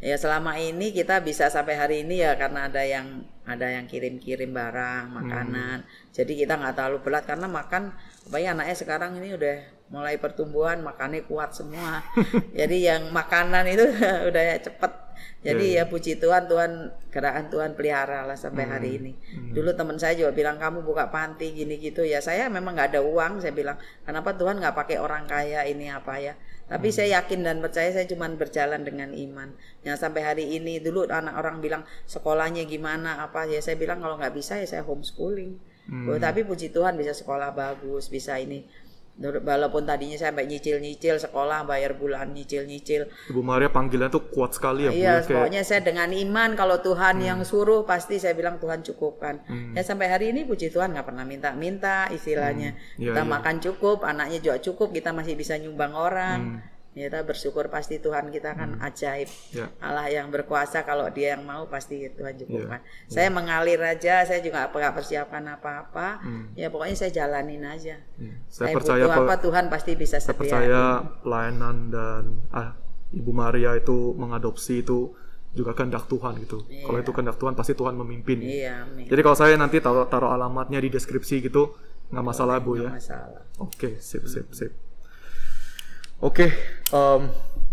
[0.00, 4.54] ya selama ini kita bisa sampai hari ini ya karena ada yang ada yang kirim-kirim
[4.54, 5.84] barang makanan.
[6.14, 7.92] Jadi kita nggak terlalu berat karena makan
[8.28, 9.56] apalagi anaknya sekarang ini udah
[9.90, 12.00] mulai pertumbuhan makannya kuat semua.
[12.58, 13.84] Jadi yang makanan itu
[14.30, 14.92] udah cepet.
[15.40, 19.12] Jadi ya puji Tuhan Tuhan gerakan Tuhan pelihara lah sampai hari ini.
[19.56, 22.04] dulu teman saya juga bilang kamu buka panti gini gitu.
[22.04, 25.88] Ya saya memang nggak ada uang saya bilang kenapa Tuhan nggak pakai orang kaya ini
[25.88, 26.36] apa ya?
[26.68, 29.50] Tapi saya yakin dan percaya saya cuma berjalan dengan iman.
[29.82, 33.48] Yang sampai hari ini dulu anak orang bilang sekolahnya gimana apa?
[33.48, 35.56] Ya saya bilang kalau nggak bisa ya saya homeschooling.
[35.90, 38.62] Oh, tapi puji Tuhan bisa sekolah bagus, bisa ini.
[39.20, 43.04] Walaupun tadinya saya sampai nyicil-nyicil sekolah, bayar bulan nyicil-nyicil.
[43.28, 44.90] Ibu Maria panggilan tuh kuat sekali ya.
[44.90, 48.80] Iya, ya, kayak pokoknya saya dengan iman kalau Tuhan yang suruh pasti saya bilang Tuhan
[48.80, 49.44] cukupkan.
[49.76, 52.80] Ya sampai hari ini puji Tuhan nggak pernah minta-minta istilahnya.
[52.96, 53.28] Iya, kita iya.
[53.28, 56.40] makan cukup, anaknya juga cukup, kita masih bisa nyumbang orang.
[56.40, 56.79] Hmm.
[56.90, 59.30] Ya, kita bersyukur pasti Tuhan kita kan ajaib.
[59.54, 59.70] Ya.
[59.78, 62.80] Allah yang berkuasa kalau dia yang mau pasti Tuhan Iya, cukupkan.
[63.06, 66.18] Saya mengalir aja, saya juga nggak persiapkan apa-apa.
[66.58, 67.94] Ya pokoknya saya jalanin aja.
[68.18, 68.34] Iya.
[68.50, 70.82] Saya, Saya percaya butuh apa Tuhan pasti bisa saya percaya
[71.22, 72.74] pelayanan dan ah
[73.14, 75.14] Ibu Maria itu mengadopsi itu
[75.54, 76.66] juga kehendak Tuhan gitu.
[76.66, 78.38] Kalau itu kehendak Tuhan pasti Tuhan memimpin.
[78.42, 79.06] Iya, amin.
[79.06, 81.74] Jadi kalau saya nanti taruh taruh alamatnya di deskripsi gitu
[82.10, 82.90] nggak masalah Bu ya.
[82.90, 83.46] Masalah.
[83.62, 84.89] Oke, sip sip sip.
[86.20, 86.52] Oke,
[86.86, 87.20] em,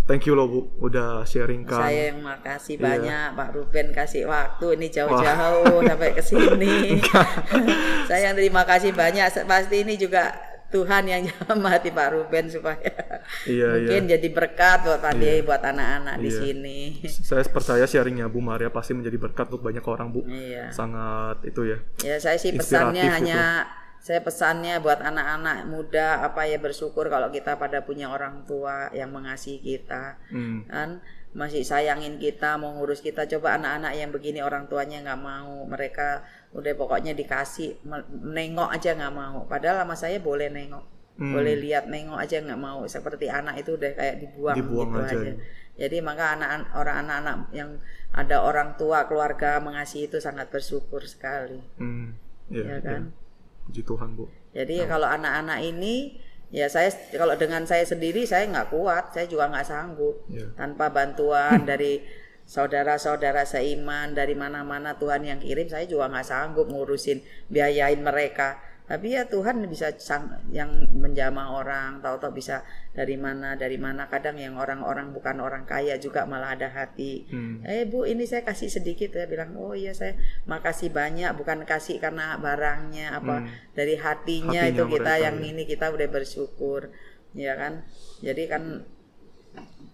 [0.04, 1.84] thank you loh Bu udah sharing kan.
[1.84, 2.84] Saya yang makasih Iya.
[2.84, 7.04] banyak Pak Ruben kasih waktu ini jauh-jauh sampai ke sini.
[8.08, 9.28] saya yang terima kasih banyak.
[9.44, 10.32] Pasti ini juga
[10.68, 12.92] Tuhan yang nyamati Pak Ruben supaya
[13.44, 16.40] Iya, mungkin jadi berkat buat Pandi, buat anak-anak di Iya.
[16.40, 16.80] sini.
[17.04, 20.24] Saya percaya sharingnya Bu Maria pasti menjadi berkat untuk banyak orang Bu.
[20.24, 20.72] Iya.
[20.72, 21.78] Sangat itu ya.
[22.00, 23.12] Ya saya sih pesannya itu.
[23.12, 23.68] hanya
[24.02, 29.12] saya pesannya buat anak-anak muda apa ya bersyukur kalau kita pada punya orang tua yang
[29.12, 30.22] mengasihi kita.
[30.32, 30.64] Hmm.
[30.70, 31.04] kan?
[31.36, 33.28] Masih sayangin kita mau ngurus kita.
[33.28, 35.68] Coba anak-anak yang begini orang tuanya nggak mau.
[35.68, 36.24] Mereka
[36.56, 37.84] udah pokoknya dikasih
[38.24, 39.44] nengok aja nggak mau.
[39.46, 40.98] Padahal sama saya boleh nengok.
[41.18, 41.34] Hmm.
[41.34, 42.86] boleh lihat nengok aja nggak mau.
[42.86, 45.34] Seperti anak itu udah kayak dibuang, Dibuang gitu aja, aja,
[45.78, 47.70] jadi maka anak orang anak-anak yang
[48.14, 51.58] ada orang tua keluarga mengasihi itu sangat bersyukur sekali.
[51.82, 52.18] Hmm.
[52.54, 53.02] Iya, ya kan?
[53.10, 53.27] iya.
[53.68, 54.26] Puji Tuhan Bu.
[54.52, 59.52] jadi kalau anak-anak ini ya saya kalau dengan saya sendiri saya nggak kuat saya juga
[59.52, 60.48] nggak sanggup Iya.
[60.56, 62.00] tanpa bantuan dari
[62.48, 68.56] saudara-saudara seiman dari mana-mana Tuhan yang kirim saya juga nggak sanggup ngurusin biayain mereka
[68.88, 72.64] tapi ya Tuhan bisa sang- yang menjamah orang tahu-tahu bisa
[72.96, 74.08] dari mana dari mana.
[74.08, 77.28] Kadang yang orang-orang bukan orang kaya juga malah ada hati.
[77.28, 77.60] Hmm.
[77.68, 80.16] eh bu ini saya kasih sedikit ya bilang oh iya saya
[80.48, 83.44] makasih banyak bukan kasih karena barangnya apa
[83.76, 85.52] dari hatinya, Hatinya itu kita yang ya.
[85.52, 86.88] ini kita udah bersyukur.
[87.36, 87.84] Ya kan?
[88.24, 88.88] Jadi kan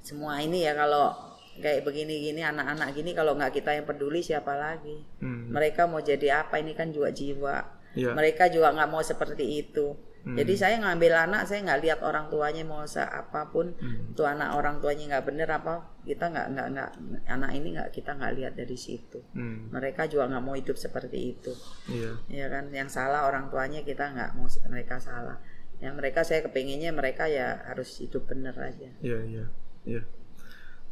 [0.05, 1.17] semua ini ya kalau
[1.57, 5.01] kayak begini-gini anak-anak gini kalau nggak kita yang peduli siapa lagi?
[5.17, 5.49] Hmm.
[5.49, 6.61] mereka mau jadi apa?
[6.61, 8.11] Ini kan juga jiwa Iya.
[8.11, 10.39] mereka juga nggak mau seperti itu Hmm.
[10.39, 14.15] jadi saya ngambil anak saya nggak lihat orang tuanya mau se apa pun Hmm.
[14.15, 16.89] tuh anak orang tuanya nggak bener apa kita nggak nggak nggak
[17.27, 19.67] anak ini nggak kita nggak lihat dari situ Hmm.
[19.69, 21.51] mereka juga nggak mau hidup seperti itu
[21.85, 22.15] Iya.
[22.31, 25.43] ya kan yang salah orang tuanya kita nggak mau mereka salah
[25.83, 29.45] yang mereka saya kepinginnya mereka ya harus hidup bener aja Iya, iya.
[29.83, 30.01] Iya.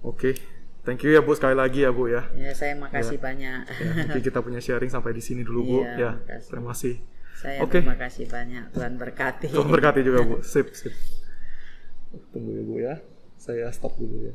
[0.04, 0.36] Oke.
[0.82, 2.26] Thank you ya Bu sekali lagi ya Bu ya.
[2.34, 5.80] ya saya makasih banyak Ya, mungkin kita punya sharing sampai di sini dulu Bu.
[5.86, 6.12] Iya, ya.
[6.18, 6.50] makasih.
[6.50, 6.96] Terima kasih.
[7.38, 7.80] saya Oke.
[7.82, 10.36] terima kasih banyak Tuhan berkati Tuhan berkati juga Bu.
[10.52, 10.94] Sip, sip.
[12.34, 12.96] Tunggu ya Bu ya.
[13.38, 14.34] saya stop dulu ya.